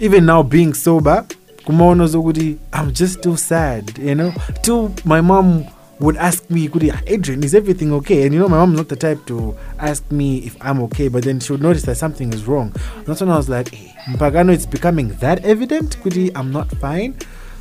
even 0.00 0.26
now 0.26 0.42
being 0.42 0.74
sober, 0.74 1.24
kumaona 1.70 2.06
zokuti 2.06 2.56
I'm 2.72 2.92
just 2.92 3.18
still 3.18 3.36
sad, 3.36 3.96
you 3.98 4.14
know. 4.14 4.32
Till 4.62 4.92
my 5.04 5.20
mom 5.20 5.66
would 6.00 6.16
ask 6.16 6.50
me, 6.50 6.68
"Kudi, 6.68 6.90
Adrian, 7.06 7.44
is 7.44 7.54
everything 7.54 7.92
okay?" 7.92 8.24
And 8.24 8.34
you 8.34 8.40
know, 8.40 8.48
my 8.48 8.56
mom's 8.56 8.76
not 8.76 8.88
the 8.88 8.96
type 8.96 9.24
to 9.26 9.54
ask 9.78 10.02
me 10.10 10.38
if 10.38 10.56
I'm 10.60 10.82
okay, 10.86 11.06
but 11.08 11.22
then 11.22 11.38
she 11.38 11.52
would 11.52 11.62
notice 11.62 11.82
that 11.82 11.96
something 11.96 12.32
is 12.32 12.44
wrong. 12.48 12.74
That's 13.04 13.20
when 13.20 13.30
I 13.30 13.36
was 13.36 13.48
like, 13.48 13.72
eh, 13.72 13.76
hey, 13.76 14.12
Mpagano, 14.12 14.52
it's 14.52 14.66
becoming 14.66 15.08
that 15.20 15.44
evident, 15.44 15.96
Kudi, 16.02 16.32
I'm 16.34 16.50
not 16.50 16.72
fine. 16.78 17.14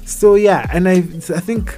So 0.06 0.34
yeah, 0.34 0.66
and 0.74 0.90
I, 0.90 0.94
I 1.36 1.42
think 1.50 1.78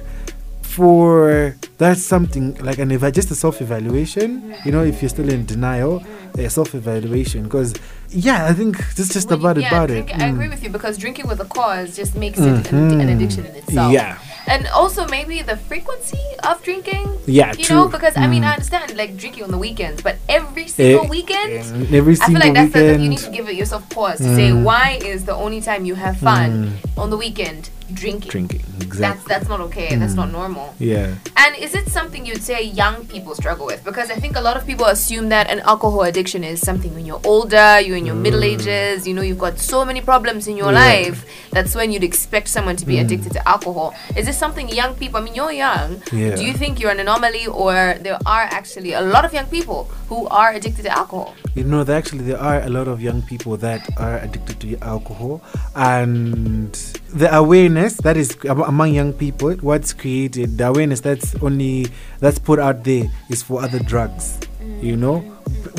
for 0.76 1.54
that's 1.78 2.02
something 2.02 2.54
like 2.64 2.78
an 2.78 2.90
eva- 2.92 3.12
just 3.12 3.30
a 3.30 3.34
self-evaluation. 3.34 4.54
You 4.64 4.72
know, 4.72 4.82
if 4.82 5.02
you're 5.02 5.08
still 5.08 5.28
in 5.28 5.44
denial, 5.44 6.02
a 6.38 6.48
self-evaluation. 6.48 7.44
Because 7.44 7.74
yeah, 8.10 8.46
I 8.46 8.52
think 8.52 8.76
that's 8.96 9.12
just 9.12 9.28
When 9.30 9.38
about 9.40 9.56
yeah, 9.60 9.68
about 9.68 9.88
drink- 9.88 10.10
it. 10.10 10.16
I 10.16 10.26
Mm. 10.30 10.34
agree 10.34 10.48
with 10.48 10.62
you 10.64 10.70
because 10.70 10.96
drinking 10.98 11.26
with 11.28 11.40
a 11.40 11.44
cause 11.44 11.96
just 11.96 12.14
makes 12.16 12.38
it 12.38 12.72
an, 12.72 13.00
an 13.00 13.08
addiction 13.08 13.44
in 13.46 13.54
itself. 13.56 13.92
Mm-hmm. 13.92 13.92
Yeah. 13.92 14.18
And 14.48 14.66
also 14.74 15.06
maybe 15.08 15.40
the 15.42 15.56
frequency 15.70 16.18
of 16.42 16.62
drinking. 16.62 17.06
Yeah, 17.26 17.52
You 17.52 17.68
know, 17.70 17.84
true. 17.84 17.88
because 17.96 18.16
I 18.16 18.26
mean, 18.26 18.42
Mm. 18.42 18.48
I 18.48 18.52
understand 18.54 18.96
like 18.96 19.16
drinking 19.16 19.44
on 19.44 19.50
the 19.50 19.58
weekends, 19.58 20.02
but 20.02 20.16
every 20.28 20.66
single 20.68 21.04
Eh, 21.06 21.08
weekend. 21.08 21.52
eh, 21.52 21.96
every 21.98 22.14
I 22.14 22.16
feel 22.16 22.26
single 22.26 22.42
like 22.44 22.54
that's 22.54 22.72
the, 22.72 22.80
weekend. 22.82 23.02
you 23.04 23.08
need 23.14 23.18
to 23.28 23.30
give 23.30 23.48
it 23.48 23.56
yourself 23.56 23.82
pause 23.90 24.18
to 24.18 24.30
say 24.38 24.48
Mm. 24.50 24.62
why 24.68 24.98
is 25.12 25.24
the 25.30 25.34
only 25.44 25.60
time 25.60 25.84
you 25.84 25.94
have 25.94 26.16
fun 26.18 26.78
on 26.96 27.10
the 27.10 27.16
weekend 27.16 27.70
drinking. 27.94 28.30
drinking. 28.30 28.62
That's 28.72 28.84
Exactly. 28.84 29.24
that's 29.28 29.48
not 29.48 29.60
okay. 29.60 29.94
That's 29.96 30.14
not 30.14 30.30
normal. 30.30 30.74
yeah. 30.78 31.14
And 31.36 31.56
is 31.56 31.74
it 31.74 31.88
something 31.88 32.24
you'd 32.26 32.42
say 32.42 32.62
young 32.62 33.06
people 33.06 33.34
struggle 33.34 33.66
with? 33.66 33.82
Because 33.84 34.10
I 34.10 34.14
think 34.14 34.36
a 34.36 34.40
lot 34.40 34.56
of 34.56 34.64
people 34.66 34.86
assume 34.86 35.28
that 35.30 35.50
an 35.50 35.60
alcohol 35.60 36.02
addiction 36.02 36.44
is 36.44 36.60
something 36.60 36.94
when 36.94 37.04
you're 37.04 37.20
older, 37.24 37.80
you're 37.80 37.96
in 37.96 38.06
your 38.06 38.14
middle 38.14 38.44
ages, 38.44 39.06
you 39.08 39.14
know, 39.14 39.22
you've 39.22 39.38
got 39.38 39.58
so 39.58 39.84
many 39.84 40.00
problems 40.00 40.46
in 40.46 40.56
your 40.56 40.70
Mm. 40.72 40.78
Yeah. 40.78 40.86
life. 41.08 41.18
That's 41.50 41.74
when 41.74 41.90
you'd 41.92 42.04
expect 42.04 42.48
someone 42.48 42.76
to 42.76 42.86
be 42.86 42.98
addicted 42.98 43.32
to 43.32 43.48
alcohol. 43.48 43.94
Is 44.16 44.26
this 44.26 44.38
something 44.38 44.68
young 44.68 44.94
people, 44.94 45.20
I 45.20 45.24
mean, 45.24 45.34
you're 45.34 45.52
young. 45.52 46.02
Yeah. 46.12 46.36
Do 46.36 46.44
you 46.44 46.52
think 46.54 46.78
you're 46.80 46.90
an 46.92 47.00
anomaly 47.00 47.46
or 47.46 47.74
there 48.00 48.18
are 48.26 48.46
actually 48.58 48.92
a 48.92 49.00
lot 49.02 49.24
of 49.24 49.32
young 49.32 49.46
people 49.46 49.90
who 50.08 50.26
are 50.28 50.52
addicted 50.52 50.82
to 50.84 50.90
alcohol? 50.90 51.34
You 51.54 51.64
know, 51.64 51.84
there 51.84 51.96
actually 51.98 52.24
there 52.24 52.40
are 52.40 52.60
a 52.62 52.68
lot 52.70 52.88
of 52.88 53.02
young 53.02 53.20
people 53.22 53.56
that 53.58 53.82
are 53.98 54.16
addicted 54.18 54.56
to 54.60 54.78
alcohol, 54.80 55.42
and 55.74 56.72
the 57.12 57.34
awareness 57.34 57.94
that 57.98 58.16
is 58.16 58.36
among 58.48 58.94
young 58.94 59.12
people, 59.12 59.52
what's 59.60 59.92
created, 59.92 60.58
the 60.58 60.68
awareness 60.68 61.00
that's 61.00 61.34
only 61.42 61.86
that's 62.20 62.38
put 62.38 62.58
out 62.58 62.84
there 62.84 63.04
is 63.28 63.42
for 63.42 63.62
other 63.62 63.78
drugs. 63.80 64.38
You 64.80 64.96
know, 64.96 65.20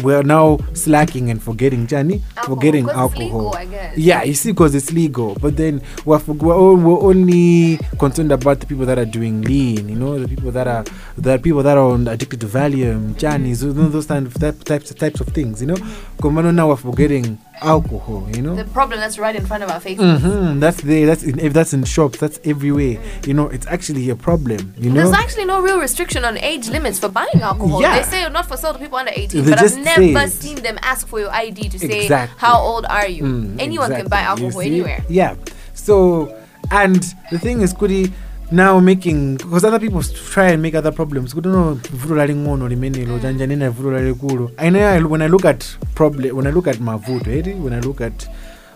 we're 0.04 0.24
now 0.24 0.58
slacking 0.74 1.30
and 1.30 1.42
forgetting 1.42 1.88
Johnny, 1.88 2.22
forgetting 2.44 2.90
alcohol. 2.90 3.52
legal. 3.52 3.92
Yeah, 3.96 4.24
you 4.24 4.34
see, 4.34 4.52
because 4.52 4.76
it's 4.76 4.92
legal, 4.92 5.36
but 5.36 5.56
then 5.58 5.82
we're, 6.06 6.20
we're, 6.28 6.76
we're 6.76 7.00
only 7.02 7.78
concerned 8.00 8.32
about 8.32 8.60
the 8.60 8.66
people 8.68 8.86
that 8.86 8.98
are 9.00 9.06
doing 9.06 9.42
lean. 9.44 9.88
You 9.90 9.96
know, 9.96 10.20
the 10.20 10.28
people 10.28 10.52
that 10.52 10.68
are 10.68 10.84
the 11.18 11.38
people 11.38 11.64
that 11.64 11.78
are 11.78 11.96
addicted 11.96 12.42
to 12.42 12.48
Valium, 12.48 13.18
Johnny's, 13.18 13.62
those, 13.62 13.76
those 13.92 14.06
kind 14.08 14.28
of 14.28 14.34
type, 14.36 14.64
types 14.64 14.94
types 14.94 15.20
of 15.22 15.28
things. 15.28 15.62
You 15.62 15.68
know, 15.68 15.78
because 16.18 16.54
now 16.54 16.68
we're 16.70 16.76
forgetting 16.76 17.40
alcohol. 17.62 18.28
You 18.36 18.42
know, 18.42 18.56
The 18.56 18.66
problem 18.66 19.00
that's 19.00 19.18
right 19.18 19.36
in 19.36 19.46
front 19.46 19.64
of 19.64 19.70
our 19.70 19.80
faces. 19.80 20.22
hmm 20.22 20.60
That's 20.60 20.82
there. 20.82 21.06
That's 21.06 21.24
in, 21.24 21.40
if 21.40 21.54
that's 21.54 21.74
in 21.74 21.84
shops. 21.84 22.20
That's 22.20 22.40
everywhere. 22.44 23.02
You 23.26 23.34
know, 23.34 23.48
it's 23.50 23.68
actually 23.68 24.10
a 24.10 24.16
problem. 24.16 24.74
You 24.78 24.90
know, 24.90 25.02
There's 25.02 25.14
actually 25.14 25.46
no 25.46 25.62
real 25.62 25.80
restriction 25.80 26.26
on 26.26 26.38
age 26.38 26.70
limits 26.70 27.00
for 27.00 27.10
buying 27.10 27.42
alcohol. 27.42 27.82
Yeah. 27.82 28.00
They 28.00 28.04
say 28.04 28.30
not 28.30 28.48
for 28.48 28.58
sale 28.58 28.74
to 28.74 28.80
people 28.80 28.98
under 28.98 29.12
18, 29.14 29.44
They 29.44 29.53
but 29.56 29.64
I've 29.64 29.78
never 30.14 30.28
seen 30.28 30.56
them 30.58 30.78
ask 30.82 31.08
for 31.08 31.20
your 31.20 31.32
ID 31.32 31.70
to 31.70 31.80
say 31.80 32.04
Exactly. 32.04 32.38
how 32.40 32.60
old 32.60 32.86
are 32.86 33.08
you. 33.08 33.24
Mm, 33.24 33.60
Anyone 33.60 33.92
can 33.92 34.08
buy 34.08 34.22
alcohol 34.22 34.62
anywhere. 34.62 35.04
Yeah. 35.10 35.36
So, 35.74 36.34
and 36.72 37.02
the 37.32 37.40
thing 37.40 37.62
is, 37.62 37.74
Kudi 37.74 38.12
now 38.52 38.80
making 38.80 39.38
because 39.38 39.64
other 39.66 39.80
people 39.80 40.02
try 40.04 40.50
and 40.52 40.62
make 40.62 40.76
other 40.76 40.92
problems. 40.92 41.34
Kudu 41.34 41.50
no 41.50 41.76
vuto 41.76 42.16
lali 42.16 42.34
ngono 42.34 42.68
limenelo 42.70 43.20
janjani 43.20 43.58
na 43.58 43.72
vuto 43.72 43.92
lali 43.92 44.14
kulu. 44.14 44.52
I 44.60 44.70
know 44.70 45.08
when 45.08 45.22
I 45.22 45.28
look 45.28 45.46
at 45.46 45.66
problem 45.96 46.36
when 46.36 46.46
I 46.48 46.52
look 46.52 46.68
at 46.68 46.78
mavuto, 46.78 47.28
eh, 47.28 47.54
when 47.56 47.74
I 47.74 47.80
look 47.80 48.02
at 48.02 48.28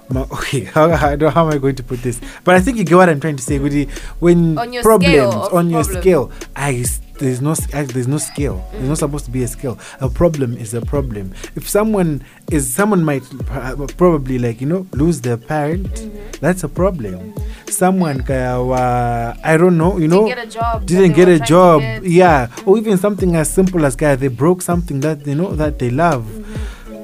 my, 0.09 0.21
okay, 0.31 0.63
how, 0.63 0.89
how, 0.95 1.17
how 1.29 1.45
am 1.47 1.53
I 1.53 1.57
going 1.57 1.75
to 1.75 1.83
put 1.83 2.01
this? 2.01 2.19
But 2.43 2.55
I 2.55 2.61
think 2.61 2.77
you 2.77 2.85
get 2.85 2.95
what 2.95 3.09
I'm 3.09 3.19
trying 3.19 3.35
to 3.35 3.43
say. 3.43 3.59
Kudi, 3.59 3.89
when 4.19 4.57
On 4.57 4.71
your 4.73 4.81
problems 4.81 5.13
scale 5.13 5.49
on 5.53 5.69
your 5.69 5.83
problem. 5.83 6.01
scale, 6.01 6.31
I 6.55 6.83
there's 7.19 7.41
no 7.41 7.53
there's 7.55 8.07
no 8.07 8.17
scale. 8.17 8.67
There's 8.71 8.87
not 8.89 8.97
supposed 8.97 9.25
to 9.25 9.31
be 9.31 9.43
a 9.43 9.47
scale. 9.47 9.77
A 9.99 10.09
problem 10.09 10.57
is 10.57 10.73
a 10.73 10.81
problem. 10.81 11.33
If 11.55 11.67
someone 11.69 12.23
is 12.51 12.73
someone 12.73 13.03
might 13.03 13.23
uh, 13.51 13.75
probably 13.97 14.39
like 14.39 14.61
you 14.61 14.67
know 14.67 14.87
lose 14.93 15.21
their 15.21 15.37
parent, 15.37 16.09
that's 16.41 16.63
a 16.63 16.69
problem. 16.69 17.33
Someone 17.69 18.23
wa- 18.27 19.35
I 19.43 19.57
don't 19.57 19.77
know 19.77 19.97
you 19.97 20.07
know 20.07 20.25
Didn't 20.27 20.35
get 20.37 20.47
a 20.47 20.51
job. 20.51 20.85
didn't 20.85 21.13
get 21.13 21.27
a 21.27 21.39
job 21.39 21.81
get. 21.81 22.03
yeah 22.05 22.47
or 22.65 22.77
even 22.77 22.97
something 22.97 23.35
as 23.35 23.49
simple 23.53 23.85
as 23.85 23.95
guy 23.95 24.15
they 24.15 24.29
broke 24.29 24.61
something 24.61 25.01
that 25.01 25.25
you 25.27 25.35
know 25.35 25.53
that 25.55 25.77
they 25.79 25.89
love 25.89 26.25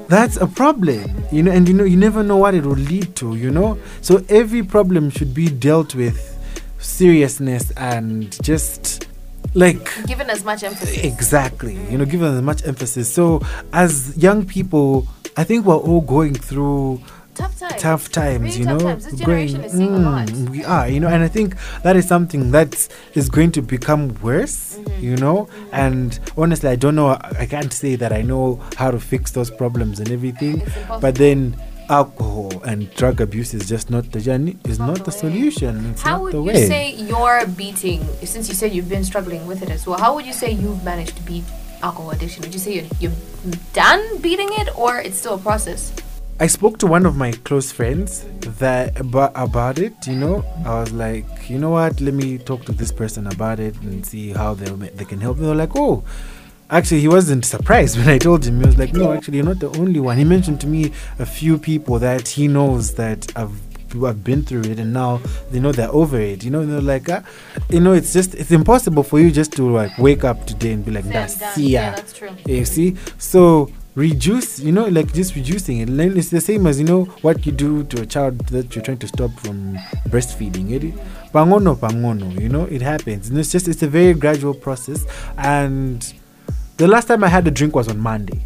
that's 0.08 0.36
a 0.36 0.46
problem 0.46 1.04
you 1.30 1.42
know 1.42 1.50
and 1.52 1.68
you 1.68 1.74
know 1.74 1.84
you 1.84 1.96
never 1.96 2.22
know 2.22 2.36
what 2.36 2.54
it 2.54 2.64
will 2.64 2.76
lead 2.76 3.14
to 3.16 3.36
you 3.36 3.50
know 3.50 3.78
so 4.00 4.22
every 4.28 4.62
problem 4.62 5.10
should 5.10 5.32
be 5.34 5.48
dealt 5.48 5.94
with 5.94 6.16
seriousness 6.78 7.70
and 7.76 8.40
just 8.42 9.06
like 9.52 9.88
Given 10.06 10.30
as 10.30 10.44
much 10.44 10.62
emphasis. 10.64 10.98
exactly 11.04 11.74
you 11.90 11.98
know 11.98 12.04
given 12.04 12.34
as 12.34 12.42
much 12.42 12.66
emphasis 12.66 13.12
so 13.12 13.40
as 13.72 14.16
young 14.16 14.44
people 14.46 15.06
i 15.36 15.44
think 15.44 15.64
we're 15.66 15.76
all 15.76 16.00
going 16.00 16.34
through 16.34 17.00
Tough 17.34 17.58
times. 17.58 17.82
tough 17.82 18.12
times, 18.12 18.42
Really 18.44 18.58
you 18.58 18.64
tough 18.64 18.78
know. 18.80 18.86
times. 18.90 19.04
This 19.06 19.18
generation 19.18 19.64
is 19.64 19.72
seeing 19.72 19.92
a 19.92 19.98
lot. 19.98 20.28
Mm, 20.28 20.50
we 20.50 20.64
are, 20.64 20.88
you 20.88 21.00
know, 21.00 21.08
and 21.08 21.20
I 21.20 21.26
think 21.26 21.56
that 21.82 21.96
is 21.96 22.06
something 22.06 22.52
that 22.52 22.86
is 23.14 23.28
going 23.28 23.50
to 23.58 23.60
become 23.60 24.14
worse, 24.22 24.76
Mm-hmm. 24.76 25.02
you 25.04 25.16
know. 25.16 25.48
And 25.72 26.16
honestly, 26.38 26.68
I 26.70 26.76
don't 26.76 26.94
know. 26.94 27.08
I 27.08 27.32
I 27.40 27.46
can't 27.46 27.72
say 27.72 27.96
that 27.96 28.12
I 28.12 28.22
know 28.22 28.62
how 28.76 28.92
to 28.92 29.00
fix 29.00 29.32
those 29.32 29.50
problems 29.50 29.98
and 29.98 30.12
everything. 30.12 30.62
But 31.00 31.16
then, 31.16 31.56
alcohol 31.88 32.62
and 32.64 32.92
drug 32.94 33.20
abuse 33.20 33.54
is 33.54 33.68
just 33.68 33.90
not 33.90 34.10
the 34.12 34.20
journey. 34.20 34.56
Is 34.64 34.78
not 34.78 34.88
not, 34.88 34.98
the 34.98 35.04
the, 35.04 35.12
solution. 35.12 35.90
It's 35.90 36.02
How 36.02 36.22
would 36.22 36.34
you 36.34 36.42
way. 36.42 36.66
say 36.66 36.94
you're 36.94 37.46
beating, 37.46 38.04
since 38.24 38.48
you 38.48 38.54
said 38.54 38.72
you've 38.72 38.88
been 38.88 39.04
struggling 39.04 39.46
with 39.46 39.62
it 39.62 39.70
as 39.70 39.86
well, 39.86 39.98
how 39.98 40.14
would 40.14 40.26
you 40.26 40.32
say 40.32 40.50
you've 40.50 40.82
managed 40.84 41.16
to 41.16 41.22
beat 41.22 41.44
alcohol 41.82 42.10
addiction? 42.10 42.42
Would 42.42 42.54
you 42.54 42.60
say 42.60 42.74
you're, 42.74 42.90
you're 43.00 43.58
done 43.72 44.20
beating 44.20 44.48
it 44.52 44.76
or 44.78 44.98
it's 44.98 45.18
still 45.18 45.34
a 45.34 45.38
process? 45.38 45.92
I 46.40 46.48
spoke 46.48 46.78
to 46.78 46.88
one 46.88 47.06
of 47.06 47.16
my 47.16 47.30
close 47.30 47.70
friends 47.70 48.26
that 48.58 48.98
about, 48.98 49.30
about 49.36 49.78
it. 49.78 49.94
You 50.04 50.16
know, 50.16 50.44
I 50.64 50.80
was 50.80 50.92
like, 50.92 51.48
you 51.48 51.58
know 51.58 51.70
what? 51.70 52.00
Let 52.00 52.14
me 52.14 52.38
talk 52.38 52.64
to 52.64 52.72
this 52.72 52.90
person 52.90 53.28
about 53.28 53.60
it 53.60 53.76
and 53.82 54.04
see 54.04 54.32
how 54.32 54.54
they 54.54 54.66
they 54.88 55.04
can 55.04 55.20
help. 55.20 55.36
Me. 55.36 55.42
They 55.42 55.48
were 55.48 55.54
like, 55.54 55.76
oh, 55.76 56.02
actually, 56.74 57.00
he 57.00 57.08
wasn't 57.08 57.44
surprised 57.44 57.96
when 57.96 58.08
I 58.08 58.18
told 58.18 58.44
him. 58.44 58.60
He 58.60 58.66
was 58.66 58.76
like, 58.76 58.92
no, 58.92 59.12
actually, 59.12 59.38
you're 59.38 59.46
not 59.46 59.60
the 59.60 59.70
only 59.78 60.00
one. 60.00 60.18
He 60.18 60.24
mentioned 60.24 60.60
to 60.62 60.66
me 60.66 60.92
a 61.18 61.26
few 61.26 61.56
people 61.58 61.98
that 62.00 62.28
he 62.28 62.48
knows 62.48 62.94
that 62.94 63.30
have 63.36 63.52
have 64.02 64.24
been 64.24 64.42
through 64.42 64.62
it 64.62 64.80
and 64.80 64.92
now 64.92 65.18
they 65.52 65.60
know 65.60 65.70
they're 65.70 65.88
over 65.92 66.20
it. 66.20 66.42
You 66.42 66.50
know, 66.50 66.66
they're 66.66 66.80
like, 66.80 67.08
ah, 67.08 67.22
you 67.70 67.78
know, 67.78 67.92
it's 67.92 68.12
just 68.12 68.34
it's 68.34 68.50
impossible 68.50 69.04
for 69.04 69.20
you 69.20 69.30
just 69.30 69.52
to 69.52 69.70
like 69.70 69.96
wake 69.98 70.24
up 70.24 70.46
today 70.48 70.72
and 70.72 70.84
be 70.84 70.90
like, 70.90 71.04
that's 71.04 71.36
see 71.54 71.68
Yeah, 71.68 71.94
that's 71.94 72.12
true. 72.12 72.30
You 72.44 72.64
see, 72.64 72.96
so 73.18 73.70
reduce, 73.94 74.58
you 74.58 74.72
know, 74.72 74.86
like 74.86 75.12
just 75.14 75.36
reducing 75.36 75.78
it. 75.78 75.86
Then 75.86 76.16
It's 76.16 76.30
the 76.30 76.40
same 76.40 76.66
as 76.66 76.80
you 76.80 76.86
know 76.86 77.04
what 77.22 77.46
you 77.46 77.52
do 77.52 77.84
to 77.84 78.02
a 78.02 78.06
child 78.06 78.38
that 78.48 78.74
you're 78.74 78.84
trying 78.84 78.98
to 78.98 79.06
stop 79.06 79.30
from 79.38 79.76
breastfeeding. 80.08 80.72
It 80.72 80.92
pangono 81.32 81.76
pangono, 81.76 82.40
you 82.40 82.48
know, 82.48 82.64
it 82.64 82.82
happens. 82.82 83.28
And 83.28 83.38
it's 83.38 83.52
just 83.52 83.68
it's 83.68 83.84
a 83.84 83.88
very 83.88 84.14
gradual 84.14 84.54
process. 84.54 85.06
And 85.38 86.12
the 86.76 86.88
last 86.88 87.06
time 87.06 87.22
I 87.24 87.28
had 87.28 87.46
a 87.46 87.50
drink 87.50 87.74
was 87.74 87.88
on 87.88 87.98
Monday. 87.98 88.44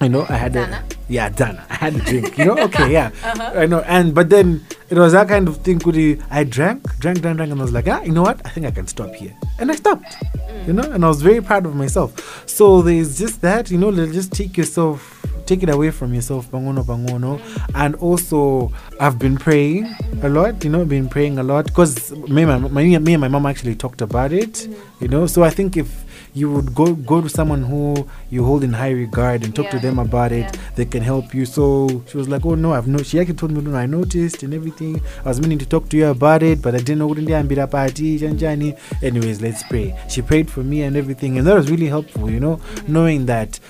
You 0.00 0.08
know, 0.08 0.26
I 0.28 0.36
had 0.36 0.52
Dana? 0.52 0.84
a 0.90 0.94
yeah, 1.12 1.28
Dana. 1.28 1.64
I 1.70 1.74
had 1.74 1.94
a 1.94 2.00
drink. 2.00 2.36
You 2.36 2.46
know, 2.46 2.58
okay, 2.66 2.92
yeah, 2.92 3.12
uh-huh. 3.22 3.52
I 3.54 3.66
know. 3.66 3.80
And 3.82 4.12
but 4.14 4.30
then 4.30 4.64
it 4.90 4.98
was 4.98 5.12
that 5.12 5.28
kind 5.28 5.46
of 5.46 5.58
thing. 5.58 5.78
Could 5.78 5.94
you, 5.94 6.20
I 6.28 6.42
drank, 6.42 6.82
drank, 6.98 7.20
drank, 7.20 7.36
drank, 7.36 7.52
and 7.52 7.60
I 7.60 7.62
was 7.62 7.72
like, 7.72 7.86
ah, 7.86 8.02
you 8.02 8.10
know 8.10 8.22
what? 8.22 8.44
I 8.44 8.48
think 8.48 8.66
I 8.66 8.72
can 8.72 8.88
stop 8.88 9.14
here, 9.14 9.32
and 9.60 9.70
I 9.70 9.76
stopped. 9.76 10.16
Mm. 10.34 10.66
You 10.66 10.72
know, 10.72 10.90
and 10.90 11.04
I 11.04 11.08
was 11.08 11.22
very 11.22 11.40
proud 11.40 11.66
of 11.66 11.76
myself. 11.76 12.48
So 12.48 12.82
there's 12.82 13.16
just 13.16 13.42
that. 13.42 13.70
You 13.70 13.78
know, 13.78 13.92
just 13.92 14.32
take 14.32 14.56
yourself 14.56 15.20
take 15.46 15.62
it 15.62 15.68
away 15.68 15.90
from 15.90 16.14
yourself, 16.14 16.50
bangono 16.50 16.84
bangono. 16.84 17.38
Mm. 17.38 17.70
And 17.74 17.94
also, 17.96 18.72
I've 18.98 19.18
been 19.18 19.36
praying 19.36 19.86
a 19.86 20.26
mm. 20.26 20.34
lot. 20.34 20.64
You 20.64 20.70
know, 20.70 20.84
been 20.84 21.08
praying 21.08 21.38
a 21.38 21.42
lot 21.42 21.66
because 21.66 22.12
me, 22.12 22.44
my, 22.44 22.58
my, 22.58 22.82
me 22.82 23.14
and 23.14 23.20
my 23.20 23.28
mom 23.28 23.46
actually 23.46 23.76
talked 23.76 24.02
about 24.02 24.32
it. 24.32 24.68
You 25.00 25.08
know, 25.08 25.26
so 25.26 25.44
I 25.44 25.50
think 25.50 25.76
if 25.76 26.01
you 26.34 26.50
would 26.50 26.74
go 26.74 26.94
go 26.94 27.20
to 27.20 27.28
someone 27.28 27.62
who 27.62 28.06
you 28.30 28.44
hold 28.44 28.64
in 28.64 28.72
high 28.72 28.90
regard 28.90 29.44
and 29.44 29.54
talk 29.54 29.70
to 29.70 29.78
them 29.78 29.98
about 29.98 30.32
it, 30.32 30.44
Yeah. 30.44 30.52
they 30.76 30.84
can 30.86 31.02
help 31.02 31.34
you. 31.34 31.44
So 31.44 32.02
she 32.08 32.16
was 32.16 32.28
like, 32.28 32.46
"Oh 32.46 32.54
no, 32.54 32.72
I've 32.72 32.88
no." 32.88 33.02
She 33.02 33.20
actually 33.20 33.34
told 33.34 33.52
me, 33.52 33.60
"No, 33.60 33.76
I 33.76 33.86
noticed 33.86 34.42
and 34.42 34.54
everything. 34.54 35.00
I 35.24 35.28
was 35.28 35.40
meaning 35.40 35.58
to 35.58 35.66
talk 35.66 35.88
to 35.90 35.96
you 35.96 36.06
about 36.06 36.42
it, 36.42 36.62
but 36.62 36.74
I 36.74 36.78
didn't 36.78 36.98
know 36.98 37.06
what 37.06 37.18
to 37.18 37.66
party, 37.66 38.18
janjani." 38.18 38.76
Anyways, 39.02 39.42
let's 39.42 39.62
pray. 39.64 39.94
She 40.08 40.22
prayed 40.22 40.50
for 40.50 40.62
me 40.62 40.82
and 40.82 40.96
everything, 40.96 41.38
and 41.38 41.46
that 41.46 41.54
was 41.54 41.70
really 41.70 41.88
helpful. 41.88 42.30
You 42.30 42.40
know, 42.40 42.60
knowing 42.88 43.26
that 43.26 43.60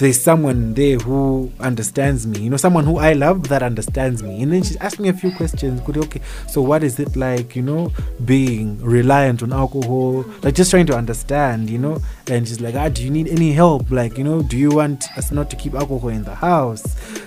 there's 0.00 0.20
someone 0.20 0.72
there 0.72 0.96
who 0.96 1.52
understands 1.60 2.26
me, 2.26 2.40
you 2.40 2.48
know, 2.50 2.56
someone 2.56 2.84
who 2.84 2.96
I 2.96 3.12
love 3.12 3.48
that 3.48 3.62
understands 3.62 4.22
me. 4.22 4.42
And 4.42 4.50
then 4.50 4.62
she 4.62 4.78
asked 4.78 4.98
me 4.98 5.10
a 5.10 5.12
few 5.12 5.30
questions. 5.36 5.80
Could 5.82 5.98
okay, 5.98 6.22
so 6.48 6.62
what 6.62 6.82
is 6.82 6.98
it 6.98 7.16
like, 7.16 7.54
you 7.54 7.60
know, 7.60 7.92
being 8.24 8.80
reliant 8.82 9.42
on 9.42 9.52
alcohol? 9.52 10.24
Like 10.42 10.54
just 10.54 10.70
trying 10.70 10.86
to 10.86 10.96
understand, 10.96 11.68
you 11.68 11.76
know. 11.78 12.00
And 12.28 12.48
she's 12.48 12.62
like, 12.62 12.74
ah, 12.76 12.88
do 12.88 13.04
you 13.04 13.10
need 13.10 13.28
any 13.28 13.52
help? 13.52 13.90
Like, 13.90 14.16
you 14.16 14.24
know, 14.24 14.42
do 14.42 14.56
you 14.56 14.70
want 14.70 15.04
us 15.18 15.30
not 15.30 15.50
to 15.50 15.56
keep 15.56 15.74
alcohol 15.74 16.08
in 16.08 16.24
the 16.24 16.34
house? 16.34 16.82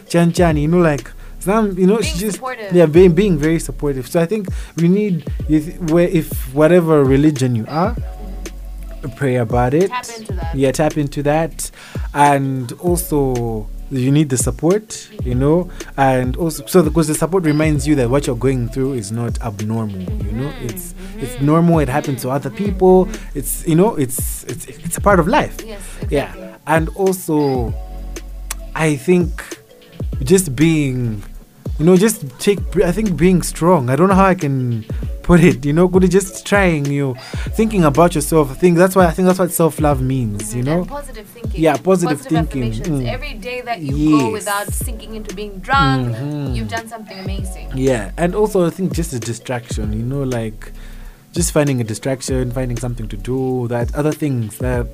Chan 0.10 0.34
chan, 0.34 0.58
you 0.58 0.68
know, 0.68 0.80
like 0.80 1.12
some, 1.40 1.78
you 1.78 1.86
know, 1.86 2.00
Being 2.00 2.16
just 2.18 2.36
supportive. 2.38 2.74
yeah, 2.74 2.88
being 2.88 3.14
being 3.14 3.38
very 3.38 3.60
supportive. 3.60 4.08
So 4.08 4.20
I 4.20 4.26
think 4.26 4.48
we 4.78 4.88
need 4.88 5.28
if 5.48 5.80
where 5.92 6.08
if 6.08 6.54
whatever 6.56 7.04
religion 7.04 7.56
you 7.56 7.66
are, 7.68 7.96
pray 9.10 9.36
about 9.38 9.74
it. 9.74 9.90
Tap 9.90 10.06
into 10.18 10.34
that. 10.34 10.56
Yeah, 10.56 10.72
tap 10.72 10.98
into 10.98 11.24
that, 11.24 11.70
and 12.14 12.72
also 12.74 13.68
you 13.92 14.12
need 14.12 14.30
the 14.30 14.38
support, 14.38 15.08
you 15.24 15.36
know, 15.36 15.70
and 15.98 16.36
also 16.38 16.66
so 16.66 16.82
because 16.82 17.08
the 17.08 17.14
support 17.14 17.44
reminds 17.44 17.88
you 17.88 17.94
that 17.96 18.10
what 18.10 18.26
you're 18.26 18.36
going 18.36 18.68
through 18.70 18.94
is 18.94 19.12
not 19.12 19.40
abnormal. 19.42 20.00
You 20.00 20.32
know, 20.32 20.50
Mm-hmm. 20.50 20.66
it's 20.70 20.96
it's 21.18 21.42
normal. 21.42 21.80
It 21.80 21.90
happens 21.90 22.22
to 22.24 22.30
other 22.30 22.50
people. 22.50 23.08
It's 23.36 23.66
you 23.68 23.76
know, 23.76 23.96
it's 23.96 24.44
it's 24.46 24.66
it's 24.66 24.98
a 24.98 25.02
part 25.02 25.20
of 25.20 25.28
life. 25.28 25.58
Yes, 25.64 25.82
exactly. 26.02 26.18
Yeah, 26.18 26.58
and 26.68 26.90
also, 26.96 27.74
I 28.76 28.96
think 28.96 29.60
just 30.24 30.56
being, 30.56 31.22
you 31.80 31.86
know, 31.86 31.96
just 31.98 32.28
take. 32.40 32.60
I 32.78 32.92
think 32.92 33.16
being 33.18 33.42
strong. 33.44 33.90
I 33.90 33.96
don't 33.96 34.10
know 34.10 34.16
how 34.16 34.26
I 34.26 34.36
can 34.36 34.86
put 35.24 35.44
it. 35.44 35.66
You 35.66 35.74
know, 35.74 35.88
could 35.90 36.10
just 36.12 36.46
trying 36.46 36.86
you, 36.86 37.16
thinking 37.60 37.84
about 37.86 38.14
yourself. 38.16 38.52
I 38.52 38.54
think 38.56 38.78
that's 38.78 38.96
why 38.96 39.06
I 39.08 39.12
think 39.12 39.28
that's 39.28 39.40
what 39.40 39.52
self 39.52 39.80
love 39.80 40.02
means. 40.02 40.54
You 40.54 40.64
know. 40.64 40.80
And 40.82 40.88
positive 40.88 41.28
thinking. 41.28 41.62
Yeah, 41.62 41.78
positive 41.78 42.22
thinking, 42.22 42.64
affirmations. 42.64 43.02
mm. 43.02 43.08
Every 43.08 43.34
day 43.34 43.62
that 43.62 43.82
you 43.82 44.18
go 44.20 44.32
without 44.32 44.72
sinking 44.74 45.16
into 45.16 45.34
being 45.36 45.60
drunk, 45.60 46.16
Mhm. 46.16 46.56
you've 46.56 46.70
done 46.70 46.88
something 46.88 47.18
amazing. 47.20 47.72
Yeah, 47.76 48.12
and 48.18 48.36
also 48.36 48.66
I 48.68 48.70
think 48.70 48.94
just 48.94 49.14
a 49.14 49.20
distraction, 49.20 49.94
you 49.94 50.04
know, 50.04 50.24
like 50.24 50.72
just 51.34 51.52
finding 51.52 51.82
a 51.82 51.84
distraction, 51.84 52.52
finding 52.52 52.78
something 52.78 53.08
to 53.10 53.18
do, 53.18 53.68
that 53.68 53.94
other 53.96 54.12
things 54.12 54.58
that 54.60 54.86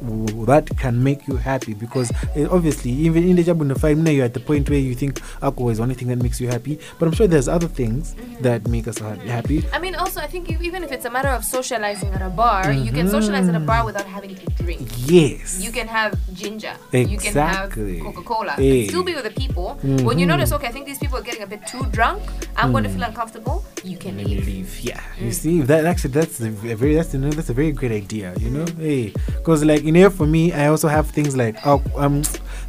that 0.47 0.69
can 0.77 1.03
make 1.03 1.27
you 1.27 1.35
happy. 1.35 1.73
Because 1.73 2.11
eh, 2.35 2.47
obviously, 2.49 2.91
even 2.91 3.23
in 3.29 3.35
the 3.35 3.43
job 3.43 3.61
in 3.61 3.67
the 3.67 3.75
fight, 3.77 3.97
now 3.97 4.09
you're 4.11 4.25
at 4.25 4.33
the 4.33 4.39
point 4.39 4.69
where 4.69 4.79
you 4.79 4.95
think 4.95 5.21
alcohol 5.41 5.69
is 5.69 5.77
the 5.77 5.83
only 5.83 5.95
thing 5.95 6.07
that 6.07 6.21
makes 6.23 6.39
you 6.39 6.47
happy. 6.47 6.79
But 6.97 7.07
I'm 7.07 7.13
sure 7.13 7.27
there's 7.27 7.47
other 7.47 7.67
things 7.67 8.15
that 8.39 8.67
make 8.67 8.87
us 8.87 8.97
ha- 8.99 9.15
happy. 9.27 9.65
I 9.73 9.79
mean, 9.79 9.95
also, 9.95 10.21
I 10.21 10.27
think 10.27 10.49
even 10.61 10.83
if 10.83 10.91
it's 10.91 11.05
a 11.05 11.09
matter 11.09 11.29
of 11.29 11.43
socializing 11.43 12.09
at 12.13 12.21
a 12.21 12.29
bar, 12.29 12.71
you 12.71 12.91
can 12.91 13.09
socialize 13.09 13.47
at 13.49 13.55
a 13.55 13.59
bar 13.59 13.85
without 13.85 14.05
having 14.05 14.35
to 14.35 14.45
drink. 14.63 14.87
Yes. 15.05 15.59
You 15.61 15.71
can 15.71 15.87
have 15.87 16.17
ginger. 16.33 16.73
You 16.93 17.17
can 17.17 17.33
have 17.33 17.65
Exactly. 17.67 17.99
Coca 17.99 18.21
Cola. 18.23 18.51
Hey. 18.53 18.87
Still 18.87 19.03
be 19.03 19.13
with 19.13 19.25
the 19.25 19.31
people. 19.31 19.75
When 20.07 20.17
you 20.19 20.25
Mhm. 20.25 20.29
notice, 20.39 20.51
okay, 20.53 20.67
I 20.67 20.71
think 20.71 20.85
these 20.85 20.99
people 20.99 21.17
are 21.17 21.21
getting 21.29 21.43
a 21.43 21.47
bit 21.47 21.65
too 21.67 21.83
drunk. 21.91 22.21
I'm 22.55 22.71
going 22.71 22.83
to 22.85 22.89
feel 22.89 23.03
uncomfortable. 23.03 23.63
You 23.83 23.97
can 23.97 24.17
leave. 24.17 24.45
leave. 24.47 24.79
Yeah, 24.81 25.01
you 25.19 25.31
see 25.31 25.61
that 25.61 25.85
actually 25.85 26.11
that's 26.13 26.28
v- 26.37 26.71
a 26.71 26.75
very 26.75 26.95
that's 26.95 27.13
you 27.13 27.19
know 27.19 27.29
that's 27.31 27.49
a 27.49 27.53
very 27.53 27.71
great 27.71 27.91
idea. 27.91 28.33
You 28.39 28.49
know, 28.51 28.65
hey, 28.77 29.13
because 29.37 29.63
like 29.65 29.83
in 29.83 29.95
here 29.95 30.09
for 30.09 30.27
me, 30.27 30.53
I 30.53 30.67
also 30.67 30.87
have 30.87 31.09
things 31.09 31.35
like 31.35 31.55
uh, 31.65 31.79
um 31.97 32.23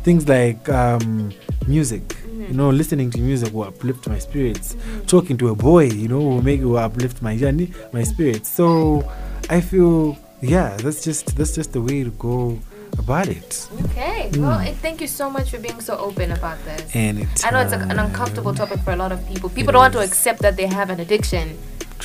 things 0.04 0.28
like 0.28 0.68
um 0.68 1.32
music. 1.66 2.16
You 2.26 2.56
know, 2.56 2.70
listening 2.70 3.10
to 3.12 3.20
music 3.20 3.52
will 3.52 3.64
uplift 3.64 4.08
my 4.08 4.18
spirits. 4.18 4.74
Talking 5.06 5.36
to 5.38 5.48
a 5.50 5.54
boy, 5.54 5.84
you 5.84 6.08
know, 6.08 6.18
will 6.18 6.42
make 6.42 6.60
will 6.62 6.78
uplift 6.78 7.22
my 7.22 7.36
journey, 7.36 7.72
my 7.92 8.02
spirits. 8.02 8.48
So 8.48 9.08
I 9.48 9.60
feel 9.60 10.16
yeah, 10.40 10.76
that's 10.78 11.04
just 11.04 11.36
that's 11.36 11.54
just 11.54 11.72
the 11.72 11.80
way 11.82 12.02
to 12.02 12.10
go 12.10 12.58
about 12.98 13.28
it. 13.28 13.68
Okay. 13.84 14.30
Well, 14.36 14.58
eh, 14.58 14.72
thank 14.82 15.00
you 15.00 15.06
so 15.06 15.30
much 15.30 15.50
for 15.50 15.58
being 15.58 15.80
so 15.80 15.96
open 15.98 16.32
about 16.32 16.58
this. 16.64 16.90
And 16.94 17.26
I 17.44 17.50
know 17.50 17.60
it's 17.60 17.72
a, 17.72 17.78
an 17.78 17.98
uncomfortable 17.98 18.54
topic 18.54 18.80
for 18.80 18.92
a 18.92 18.96
lot 18.96 19.12
of 19.12 19.20
people. 19.28 19.48
People 19.50 19.70
It 19.70 19.72
don't 19.72 19.82
want 19.82 19.92
to 19.94 20.00
accept 20.00 20.40
that 20.40 20.56
they 20.56 20.66
have 20.66 20.90
an 20.90 20.98
addiction, 21.00 21.56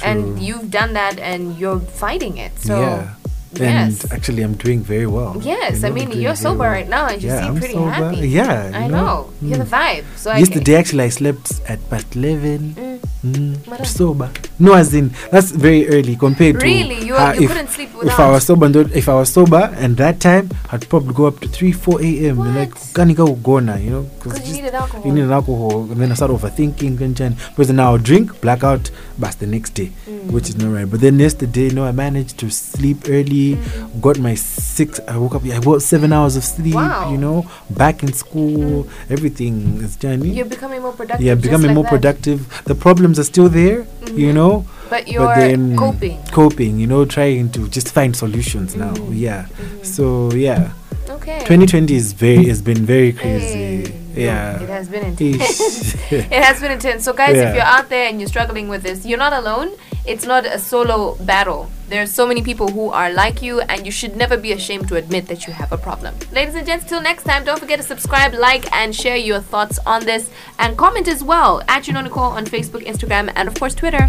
and 0.03 0.39
you've 0.39 0.69
done 0.71 0.93
that, 0.93 1.19
and 1.19 1.57
you're 1.57 1.79
fighting 1.79 2.37
it. 2.37 2.51
So, 2.59 2.79
yeah. 2.79 3.13
yes. 3.53 4.03
And 4.03 4.13
actually, 4.13 4.43
I'm 4.43 4.55
doing 4.55 4.81
very 4.81 5.07
well. 5.07 5.37
yes, 5.41 5.81
You 5.81 5.87
I 5.87 5.89
know, 5.89 6.01
I'm 6.01 6.09
mean 6.09 6.11
you're 6.21 6.35
sober 6.35 6.59
well. 6.59 6.71
right 6.71 6.89
now, 6.89 7.07
and 7.07 7.21
you 7.23 7.29
Yeah, 7.29 7.39
seem 7.41 7.51
I'm 7.51 7.57
pretty 7.59 7.73
sober. 7.73 7.89
happy. 7.91 8.27
Yeah, 8.29 8.71
I 8.73 8.87
know. 8.87 8.97
know. 8.97 9.29
You're 9.41 9.57
the 9.59 9.63
Mm. 9.65 9.79
vibe. 9.79 10.05
So 10.17 10.31
I 10.31 10.37
Yesterday, 10.39 10.75
actually, 10.75 11.03
I 11.03 11.09
slept 11.09 11.61
at 11.67 11.79
part 11.89 12.05
11. 12.15 12.75
Mm. 12.75 12.99
Mm, 13.25 13.85
sober. 13.85 14.29
No, 14.57 14.73
as 14.73 14.93
in 14.93 15.09
that's 15.31 15.51
very 15.51 15.87
early 15.89 16.15
compared 16.15 16.59
to 16.59 16.65
Really? 16.65 17.05
You- 17.05 17.15
how 17.15 17.33
you 17.33 17.43
if, 17.43 17.49
couldn't 17.51 17.69
sleep 17.69 17.89
If 18.03 18.19
I 18.19 18.29
was 18.31 18.43
sober, 18.45 18.65
and 18.67 18.75
if 18.75 19.09
I 19.09 19.13
was 19.15 19.29
sober, 19.31 19.69
and 19.77 19.97
that 19.97 20.19
time 20.19 20.49
I'd 20.71 20.87
probably 20.89 21.13
go 21.13 21.25
up 21.27 21.39
to 21.41 21.47
three, 21.47 21.71
four 21.71 22.01
a.m. 22.01 22.39
and 22.41 22.55
like 22.55 22.71
kanika 22.93 23.25
ugona, 23.27 23.81
you 23.83 23.89
know, 23.89 24.01
Because 24.19 24.47
you 24.47 24.55
needed 24.55 24.73
alcohol. 24.73 25.05
you 25.05 25.11
need 25.13 25.31
alcohol, 25.31 25.81
and 25.91 25.97
then 26.01 26.11
I 26.11 26.15
start 26.15 26.31
overthinking, 26.31 27.01
and 27.01 27.15
then 27.15 27.35
because 27.49 27.71
now 27.71 27.91
I'll 27.91 27.97
drink, 27.97 28.39
blackout, 28.41 28.91
but 29.19 29.31
the 29.39 29.47
next 29.47 29.71
day, 29.73 29.91
Mm. 30.09 30.31
which 30.31 30.49
is 30.49 30.57
not 30.57 30.71
right. 30.73 30.89
But 30.89 31.01
then 31.01 31.19
yesterday, 31.19 31.69
no, 31.69 31.83
I 31.85 31.91
managed 31.91 32.37
to 32.39 32.49
sleep 32.49 33.03
early, 33.09 33.55
Mm. 33.55 34.01
got 34.01 34.19
my 34.19 34.35
six. 34.35 34.99
I 35.07 35.17
woke 35.17 35.35
up, 35.35 35.43
I 35.45 35.59
got 35.59 35.81
seven 35.81 36.13
hours 36.13 36.35
of 36.35 36.43
sleep. 36.43 36.75
Wow. 36.75 37.11
You 37.11 37.17
know, 37.17 37.45
back 37.69 38.03
in 38.03 38.13
school, 38.13 38.87
everything 39.09 39.79
is 39.83 39.95
Johnny. 39.95 40.29
You're 40.29 40.45
becoming 40.45 40.81
more 40.81 40.91
productive. 40.93 41.25
Yeah, 41.25 41.35
becoming 41.35 41.67
like 41.67 41.75
more 41.75 41.83
that. 41.83 41.89
productive. 41.91 42.63
The 42.65 42.75
problems 42.75 43.19
are 43.19 43.23
still 43.23 43.49
there, 43.49 43.85
you 44.15 44.29
Mhm. 44.29 44.33
know, 44.33 44.65
But 44.89 45.07
you're 45.07 45.35
then 45.35 45.75
coping. 45.75 46.17
coping, 46.31 46.79
you 46.79 46.87
know, 46.87 47.05
trying 47.05 47.49
to 47.49 47.67
just 47.69 47.89
find 47.93 48.15
solutions 48.15 48.75
now. 48.75 48.93
Mhm. 48.93 49.09
Yeah. 49.13 49.45
Mhm. 49.45 49.85
So 49.85 50.31
yeah, 50.35 50.69
Okay. 51.09 51.39
2020 51.45 51.95
is 51.95 52.13
very 52.13 52.45
has 52.47 52.61
been 52.61 52.85
very 52.85 53.11
crazy. 53.13 53.57
Hey. 53.57 53.74
Yeah. 54.15 54.61
It 54.61 54.69
has 54.69 54.87
been 54.87 55.03
intense. 55.05 55.95
It 56.11 56.43
has 56.43 56.59
been 56.61 56.71
intense. 56.71 57.03
So, 57.03 57.13
guys, 57.13 57.35
Yeah. 57.35 57.49
if 57.49 57.55
you're 57.55 57.63
out 57.77 57.89
there 57.89 58.07
and 58.09 58.19
you're 58.19 58.29
struggling 58.29 58.67
with 58.69 58.83
this, 58.83 59.05
you're 59.05 59.17
not 59.19 59.33
alone. 59.33 59.71
It's 60.05 60.25
not 60.25 60.45
a 60.45 60.59
solo 60.59 61.15
battle. 61.21 61.69
There's 61.89 62.11
so 62.11 62.27
many 62.27 62.41
people 62.43 62.67
who 62.69 62.89
are 62.91 63.11
like 63.11 63.41
you, 63.41 63.61
and 63.61 63.85
you 63.85 63.91
should 63.91 64.15
never 64.15 64.37
be 64.37 64.51
ashamed 64.51 64.87
to 64.89 64.95
admit 64.95 65.27
that 65.27 65.47
you 65.47 65.53
have 65.53 65.71
a 65.71 65.77
problem. 65.77 66.13
Ladies 66.31 66.55
and 66.55 66.65
gents, 66.65 66.85
till 66.85 67.01
next 67.01 67.23
time, 67.23 67.43
don't 67.43 67.59
forget 67.59 67.79
to 67.79 67.85
subscribe, 67.85 68.33
like, 68.35 68.71
and 68.71 68.95
share 68.95 69.17
your 69.17 69.39
thoughts 69.39 69.79
on 69.85 70.05
this, 70.05 70.29
and 70.59 70.77
comment 70.77 71.07
as 71.07 71.23
well 71.23 71.61
at 71.67 71.87
you 71.87 71.93
know 71.93 72.01
Nicole 72.01 72.23
on 72.39 72.45
Facebook, 72.45 72.85
Instagram, 72.85 73.31
and 73.35 73.47
of 73.47 73.55
course 73.55 73.73
Twitter. 73.75 74.07